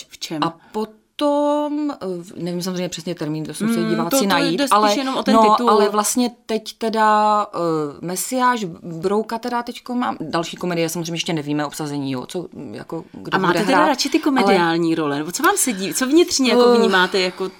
v 0.10 0.18
čem? 0.18 0.44
A 0.44 0.58
eh, 0.58 0.70
nevím 2.36 2.62
samozřejmě 2.62 2.90
přesně 2.90 3.16
termín, 3.16 3.46
to 3.46 3.54
jsou 3.54 3.68
se 3.68 3.80
mm, 3.80 3.90
diváci 3.90 4.10
to, 4.10 4.20
to 4.20 4.26
najít, 4.26 4.62
ale, 4.72 4.96
jenom 4.96 5.16
o 5.16 5.24
ten 5.24 5.34
no, 5.34 5.42
titul. 5.42 5.70
ale 5.70 5.90
vlastně 5.90 6.32
teď 6.46 6.78
teda 6.78 7.46
uh, 7.46 7.62
Mesiáš, 8.02 8.64
Brouka 8.84 9.40
teda 9.40 9.64
teďko 9.64 9.96
mám, 9.96 10.18
další 10.22 10.58
komedie 10.58 10.90
samozřejmě 10.90 11.14
ještě 11.14 11.34
nevíme 11.34 11.66
obsazení, 11.66 12.12
jo, 12.12 12.26
co, 12.26 12.48
jako, 12.72 13.04
kdo 13.12 13.36
A 13.36 13.38
máte 13.38 13.60
teda 13.60 13.78
hrát, 13.78 13.88
radši 13.88 14.10
ty 14.10 14.20
komediální 14.20 14.90
ale, 14.90 14.96
role, 14.96 15.18
nebo 15.18 15.32
co 15.32 15.44
vám 15.44 15.58
sedí, 15.58 15.94
co 15.94 16.08
vnitřně 16.08 16.50
jako 16.50 16.66
uh, 16.66 16.78
vnímáte 16.78 17.20
jako 17.20 17.52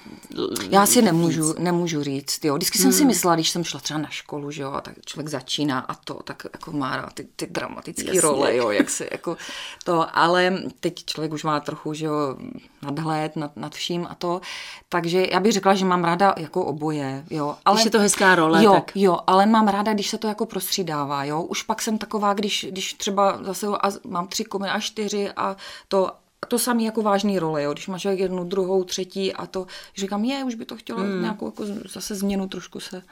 Já 0.70 0.86
si 0.86 1.02
nemůžu, 1.02 1.54
nemůžu 1.58 2.02
říct, 2.02 2.44
jo, 2.44 2.54
vždycky 2.54 2.78
hmm. 2.78 2.82
jsem 2.82 2.92
si 2.92 2.98
hmm. 2.98 3.08
myslela, 3.08 3.34
když 3.34 3.50
jsem 3.50 3.64
šla 3.64 3.80
třeba 3.80 4.00
na 4.00 4.08
školu, 4.08 4.50
že 4.50 4.62
jo, 4.62 4.72
a 4.72 4.80
tak 4.80 4.94
člověk 5.04 5.28
začíná 5.28 5.78
a 5.78 5.94
to, 5.94 6.14
tak 6.14 6.42
jako 6.52 6.72
má 6.72 7.10
ty, 7.14 7.26
ty 7.36 7.46
dramatické 7.46 8.20
role, 8.20 8.56
jo, 8.56 8.70
jak 8.70 8.90
se 8.90 9.08
jako 9.10 9.36
to, 9.84 10.18
ale 10.18 10.62
teď 10.80 11.04
člověk 11.04 11.32
už 11.32 11.44
má 11.44 11.60
trochu, 11.60 11.94
že 11.94 12.06
jo, 12.06 12.36
nadhled 12.82 13.36
nad, 13.36 13.56
nad 13.56 13.74
vším 13.74 14.06
a 14.10 14.14
to. 14.14 14.40
Takže 14.88 15.26
já 15.30 15.40
bych 15.40 15.52
řekla, 15.52 15.74
že 15.74 15.84
mám 15.84 16.04
ráda 16.04 16.34
jako 16.36 16.64
oboje. 16.64 17.24
Jo. 17.30 17.56
Ale, 17.64 17.76
když 17.76 17.84
je 17.84 17.90
to 17.90 18.00
hezká 18.00 18.34
role, 18.34 18.64
jo, 18.64 18.72
tak... 18.72 18.92
Jo, 18.94 19.18
ale 19.26 19.46
mám 19.46 19.68
ráda, 19.68 19.92
když 19.92 20.10
se 20.10 20.18
to 20.18 20.26
jako 20.26 20.46
prostřídává. 20.46 21.24
Jo. 21.24 21.42
Už 21.42 21.62
pak 21.62 21.82
jsem 21.82 21.98
taková, 21.98 22.34
když, 22.34 22.66
když 22.70 22.92
třeba 22.92 23.38
zase 23.42 23.66
a 23.66 23.90
mám 24.04 24.28
tři 24.28 24.44
komedy 24.44 24.72
a 24.72 24.80
čtyři 24.80 25.30
a 25.36 25.56
to 25.88 26.10
to 26.48 26.58
samé 26.58 26.82
jako 26.82 27.02
vážný 27.02 27.38
role, 27.38 27.62
jo. 27.62 27.72
když 27.72 27.86
máš 27.86 28.04
jednu, 28.04 28.44
druhou, 28.44 28.84
třetí 28.84 29.32
a 29.32 29.46
to, 29.46 29.66
říkám, 29.96 30.24
je, 30.24 30.44
už 30.44 30.54
by 30.54 30.64
to 30.64 30.76
chtělo 30.76 31.00
hmm. 31.00 31.22
nějakou 31.22 31.46
jako 31.46 31.64
zase 31.92 32.14
změnu 32.14 32.48
trošku 32.48 32.80
se. 32.80 33.02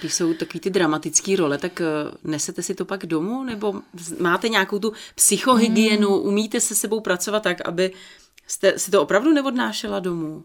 Když 0.00 0.14
jsou 0.14 0.34
takový 0.34 0.60
ty 0.60 0.70
dramatické 0.70 1.36
role, 1.36 1.58
tak 1.58 1.80
uh, 1.80 2.30
nesete 2.30 2.62
si 2.62 2.74
to 2.74 2.84
pak 2.84 3.06
domů, 3.06 3.44
nebo 3.44 3.82
máte 4.20 4.48
nějakou 4.48 4.78
tu 4.78 4.92
psychohygienu, 5.14 6.08
hmm. 6.08 6.28
umíte 6.28 6.60
se 6.60 6.74
sebou 6.74 7.00
pracovat 7.00 7.42
tak, 7.42 7.68
aby 7.68 7.92
Jste 8.46 8.78
si 8.78 8.90
to 8.90 9.02
opravdu 9.02 9.32
neodnášela 9.32 10.00
domů? 10.00 10.44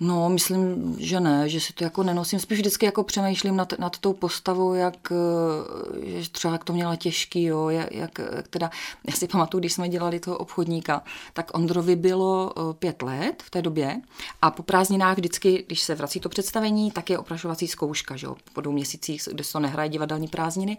No, 0.00 0.28
myslím, 0.28 0.96
že 0.98 1.20
ne, 1.20 1.48
že 1.48 1.60
si 1.60 1.72
to 1.72 1.84
jako 1.84 2.02
nenosím. 2.02 2.38
Spíš 2.38 2.58
vždycky 2.58 2.86
jako 2.86 3.04
přemýšlím 3.04 3.56
nad, 3.56 3.78
nad 3.78 3.98
tou 3.98 4.12
postavou, 4.12 4.74
jak 4.74 5.12
eh, 5.12 6.20
že 6.20 6.30
třeba 6.30 6.52
jak 6.52 6.64
to 6.64 6.72
měla 6.72 6.96
těžký, 6.96 7.42
jo, 7.42 7.68
jak, 7.68 7.92
jak 7.92 8.20
teda, 8.50 8.70
já 9.08 9.14
si 9.14 9.28
pamatuju, 9.28 9.60
když 9.60 9.72
jsme 9.72 9.88
dělali 9.88 10.20
toho 10.20 10.38
obchodníka, 10.38 11.02
tak 11.32 11.50
Ondrovi 11.54 11.96
bylo 11.96 12.52
eh, 12.56 12.74
pět 12.74 13.02
let 13.02 13.42
v 13.42 13.50
té 13.50 13.62
době 13.62 14.00
a 14.42 14.50
po 14.50 14.62
prázdninách 14.62 15.16
vždycky, 15.16 15.64
když 15.66 15.80
se 15.80 15.94
vrací 15.94 16.20
to 16.20 16.28
představení, 16.28 16.90
tak 16.90 17.10
je 17.10 17.18
oprašovací 17.18 17.68
zkouška, 17.68 18.16
že 18.16 18.26
jo, 18.26 18.36
po 18.52 18.60
dvou 18.60 18.72
měsících, 18.72 19.22
kde 19.32 19.44
se 19.44 19.52
to 19.52 19.60
nehraje 19.60 19.88
divadelní 19.88 20.28
prázdniny. 20.28 20.78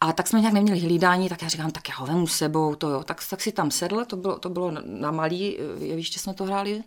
A 0.00 0.12
tak 0.12 0.26
jsme 0.26 0.40
nějak 0.40 0.54
neměli 0.54 0.80
hlídání, 0.80 1.28
tak 1.28 1.42
já 1.42 1.48
říkám, 1.48 1.70
tak 1.70 1.88
já 1.88 1.94
ho 1.94 2.06
vemu 2.06 2.26
sebou, 2.26 2.74
to 2.74 2.88
jo. 2.88 3.02
Tak, 3.04 3.20
tak 3.30 3.40
si 3.40 3.52
tam 3.52 3.70
sedl, 3.70 4.04
to 4.04 4.16
bylo, 4.16 4.38
to 4.38 4.48
bylo 4.48 4.72
na 4.84 5.10
malý 5.10 5.58
eh, 5.58 5.84
jeviště 5.84 6.18
jsme 6.18 6.34
to 6.34 6.44
hráli. 6.44 6.82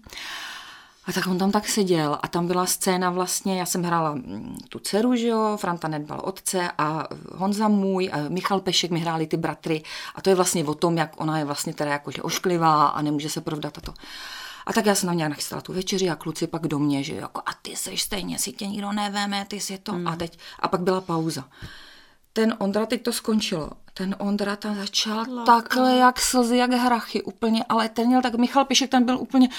A 1.08 1.12
tak 1.14 1.28
on 1.28 1.38
tam 1.38 1.52
tak 1.52 1.70
seděl 1.70 2.18
a 2.22 2.28
tam 2.28 2.48
byla 2.48 2.66
scéna 2.66 3.10
vlastně, 3.10 3.60
já 3.60 3.66
jsem 3.66 3.84
hrála 3.84 4.16
mm, 4.16 4.58
tu 4.70 4.80
dceru, 4.80 5.16
že 5.16 5.28
jo, 5.28 5.58
Franta 5.58 5.88
nedbal 5.88 6.22
otce 6.24 6.70
a 6.78 7.08
Honza 7.36 7.68
můj 7.68 8.10
a 8.14 8.18
Michal 8.30 8.60
Pešek 8.60 8.92
mi 8.92 9.00
hráli 9.00 9.28
ty 9.28 9.38
bratry 9.38 9.84
a 10.16 10.22
to 10.22 10.30
je 10.30 10.36
vlastně 10.36 10.66
o 10.66 10.74
tom, 10.74 10.98
jak 10.98 11.22
ona 11.22 11.40
je 11.40 11.46
vlastně 11.46 11.74
teda 11.74 11.92
jakože 11.92 12.22
ošklivá 12.22 12.86
a 12.88 13.02
nemůže 13.02 13.30
se 13.30 13.42
provdat 13.42 13.78
a 13.78 13.82
to. 13.82 13.94
A 14.66 14.74
tak 14.74 14.86
já 14.86 14.96
jsem 14.96 15.08
na 15.08 15.14
nějak 15.14 15.30
nachystala 15.30 15.62
tu 15.62 15.74
večeři 15.74 16.10
a 16.10 16.16
kluci 16.16 16.48
pak 16.48 16.68
do 16.68 16.80
mě, 16.80 17.04
že 17.04 17.16
jako 17.16 17.42
a 17.46 17.54
ty 17.62 17.76
seš 17.76 18.02
stejně, 18.02 18.40
si 18.40 18.52
tě 18.52 18.68
nikdo 18.68 18.92
neveme, 18.92 19.46
ty 19.48 19.60
si 19.60 19.78
to. 19.78 19.92
Hmm. 19.92 20.08
A 20.08 20.16
teď, 20.16 20.40
a 20.60 20.68
pak 20.68 20.82
byla 20.82 21.02
pauza 21.02 21.46
ten 22.36 22.56
Ondra, 22.60 22.86
teď 22.86 23.04
to 23.04 23.14
skončilo, 23.14 23.70
ten 23.94 24.16
Ondra 24.20 24.56
tam 24.56 24.76
začal 24.76 25.18
Laka. 25.18 25.44
takhle 25.46 25.96
jak 25.96 26.20
slzy, 26.20 26.58
jak 26.58 26.72
hrachy 26.72 27.22
úplně, 27.22 27.66
ale 27.70 27.90
ten 27.90 28.08
měl 28.08 28.22
tak, 28.22 28.36
Michal 28.36 28.66
Pišek 28.66 28.90
ten 28.90 29.04
byl 29.04 29.18
úplně, 29.18 29.50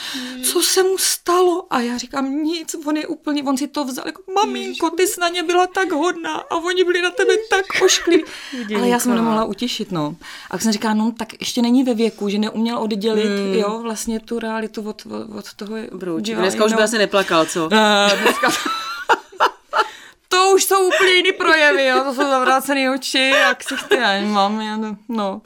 co 0.45 0.63
se 0.63 0.83
mu 0.83 0.99
stalo? 0.99 1.67
A 1.71 1.81
já 1.81 1.99
říkám, 1.99 2.43
nic, 2.43 2.77
on 2.87 2.97
je 2.97 3.07
úplně, 3.07 3.43
on 3.43 3.57
si 3.57 3.69
to 3.69 3.85
vzal, 3.85 4.07
jako 4.07 4.23
maminko, 4.33 4.91
ty 4.91 5.07
jsi 5.07 5.21
na 5.21 5.29
ně 5.29 5.43
byla 5.43 5.67
tak 5.67 5.93
hodná 5.93 6.35
a 6.35 6.57
oni 6.57 6.85
byli 6.85 7.03
na 7.03 7.11
tebe 7.11 7.33
tak 7.51 7.67
oškliví. 7.83 8.25
Ale 8.77 8.89
já 8.89 8.99
jsem 8.99 9.15
nemohla 9.15 9.45
utěšit, 9.45 9.93
no. 9.93 10.17
A 10.51 10.59
jsem 10.59 10.73
říká, 10.73 10.95
no 10.95 11.13
tak 11.19 11.41
ještě 11.41 11.63
není 11.63 11.85
ve 11.85 11.95
věku, 11.95 12.29
že 12.29 12.39
neuměl 12.39 12.79
oddělit, 12.79 13.25
hmm. 13.25 13.55
jo, 13.55 13.81
vlastně 13.83 14.21
tu 14.21 14.39
realitu 14.39 14.89
od, 14.89 15.07
od, 15.07 15.39
od 15.39 15.55
toho. 15.55 15.77
Bruč. 15.95 16.25
Dneska 16.25 16.65
už 16.65 16.73
by 16.73 16.83
asi 16.83 16.99
neplakal, 16.99 17.47
co? 17.47 17.65
Uh, 17.65 17.71
dneska 18.23 18.49
už 20.57 20.65
jsou 20.65 20.87
úplně 20.87 21.13
jiný 21.13 21.33
projevy, 21.33 21.87
jo, 21.87 22.01
to 22.05 22.15
jsou 22.15 22.31
zavrácené 22.31 22.91
oči, 22.91 23.19
jak 23.19 23.63
si 23.63 23.77
chci, 23.77 23.95
já 23.95 24.21
mám, 24.21 24.61
já 24.61 24.77
no. 24.77 24.97
no. 25.09 25.43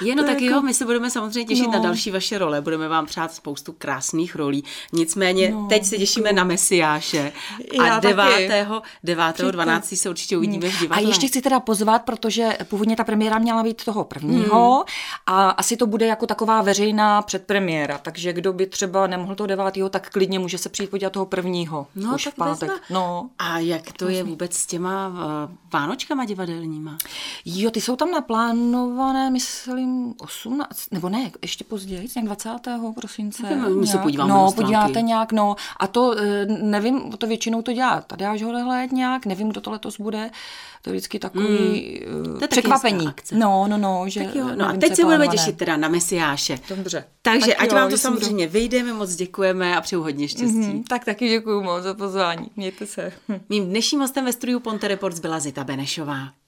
Je, 0.00 0.14
no 0.14 0.24
tak 0.24 0.40
jako... 0.40 0.54
jo, 0.54 0.62
my 0.62 0.74
se 0.74 0.84
budeme 0.84 1.10
samozřejmě 1.10 1.44
těšit 1.44 1.66
no. 1.66 1.72
na 1.72 1.78
další 1.78 2.10
vaše 2.10 2.38
role, 2.38 2.60
budeme 2.60 2.88
vám 2.88 3.06
přát 3.06 3.32
spoustu 3.32 3.72
krásných 3.72 4.36
rolí, 4.36 4.64
nicméně 4.92 5.50
no, 5.50 5.66
teď 5.68 5.84
se 5.84 5.96
těšíme 5.96 6.32
na 6.32 6.44
Mesiáše 6.44 7.32
a 7.80 8.00
9. 8.00 8.50
9. 9.04 9.38
12. 9.50 9.94
se 9.94 10.10
určitě 10.10 10.36
uvidíme 10.36 10.68
v 10.68 10.80
divadle. 10.80 11.04
A 11.04 11.08
ještě 11.08 11.26
chci 11.26 11.40
teda 11.40 11.60
pozvat, 11.60 12.02
protože 12.02 12.58
původně 12.64 12.96
ta 12.96 13.04
premiéra 13.04 13.38
měla 13.38 13.62
být 13.62 13.84
toho 13.84 14.04
prvního 14.04 14.74
hmm. 14.74 14.84
a 15.26 15.50
asi 15.50 15.76
to 15.76 15.86
bude 15.86 16.06
jako 16.06 16.26
taková 16.26 16.62
veřejná 16.62 17.22
předpremiéra, 17.22 17.98
takže 17.98 18.32
kdo 18.32 18.52
by 18.52 18.66
třeba 18.66 19.06
nemohl 19.06 19.34
toho 19.34 19.46
9. 19.46 19.64
tak 19.90 20.10
klidně 20.10 20.38
může 20.38 20.58
se 20.58 20.68
přijít 20.68 20.90
podívat 20.90 21.12
toho 21.12 21.26
prvního. 21.26 21.86
No, 21.94 22.14
už 22.14 22.24
tak 22.24 22.34
v 22.34 22.36
pátek. 22.36 22.70
No. 22.90 23.30
A 23.38 23.58
jak 23.58 23.92
to 23.92 24.08
je 24.08 24.24
vůbec 24.24 24.49
s 24.52 24.66
těma 24.66 25.08
uh, 25.08 25.16
Vánočkama 25.72 26.24
divadelníma? 26.24 26.98
Jo, 27.44 27.70
ty 27.70 27.80
jsou 27.80 27.96
tam 27.96 28.10
naplánované, 28.10 29.30
myslím, 29.30 30.14
18, 30.18 30.92
nebo 30.92 31.08
ne, 31.08 31.30
ještě 31.42 31.64
později, 31.64 32.08
nějak 32.16 32.26
20. 32.26 32.50
prosince. 32.94 33.56
My 33.80 33.86
se 33.86 33.98
podíváme 33.98 34.32
No, 34.32 34.52
podíváte 34.52 35.02
nějak, 35.02 35.32
no. 35.32 35.56
A 35.76 35.86
to, 35.86 36.14
eh, 36.18 36.46
nevím, 36.46 37.12
to 37.12 37.26
většinou 37.26 37.62
to 37.62 37.72
dělá 37.72 38.00
tady 38.00 38.24
až 38.24 38.42
hled 38.42 38.92
nějak, 38.92 39.26
nevím, 39.26 39.48
kdo 39.48 39.60
to 39.60 39.70
letos 39.70 40.00
bude. 40.00 40.30
To 40.82 40.90
je 40.90 40.92
vždycky 40.92 41.18
takový 41.18 42.00
mm. 42.08 42.38
to 42.38 42.44
je 42.44 42.48
překvapení. 42.48 43.06
Akce. 43.06 43.34
No, 43.34 43.66
no, 43.68 43.78
no. 43.78 44.04
Že 44.06 44.24
tak 44.24 44.34
jo, 44.34 44.50
no 44.54 44.68
a 44.68 44.72
teď 44.72 44.96
se 44.96 45.04
budeme 45.04 45.28
těšit 45.28 45.56
teda 45.56 45.76
na 45.76 45.88
Mesiáše. 45.88 46.58
Dobře. 46.68 47.04
Takže 47.22 47.46
tak 47.46 47.62
ať 47.62 47.68
jo, 47.68 47.74
vám 47.74 47.90
to 47.90 47.98
samozřejmě 47.98 48.46
do... 48.46 48.52
vyjdeme, 48.52 48.92
moc 48.92 49.14
děkujeme 49.14 49.76
a 49.76 49.80
přeju 49.80 50.02
hodně 50.02 50.28
štěstí. 50.28 50.60
Mm-hmm, 50.60 50.84
tak 50.88 51.04
taky 51.04 51.28
děkuji 51.28 51.62
moc 51.62 51.82
za 51.82 51.94
pozvání. 51.94 52.50
Mějte 52.56 52.86
se. 52.86 53.12
Mým 53.48 53.66
dnešním 53.66 54.00
hostem 54.00 54.24
ve 54.24 54.32
studiu 54.40 54.60
Ponte 54.60 54.88
Reports 54.88 55.20
byla 55.20 55.40
Zita 55.40 55.64
Benešová. 55.64 56.39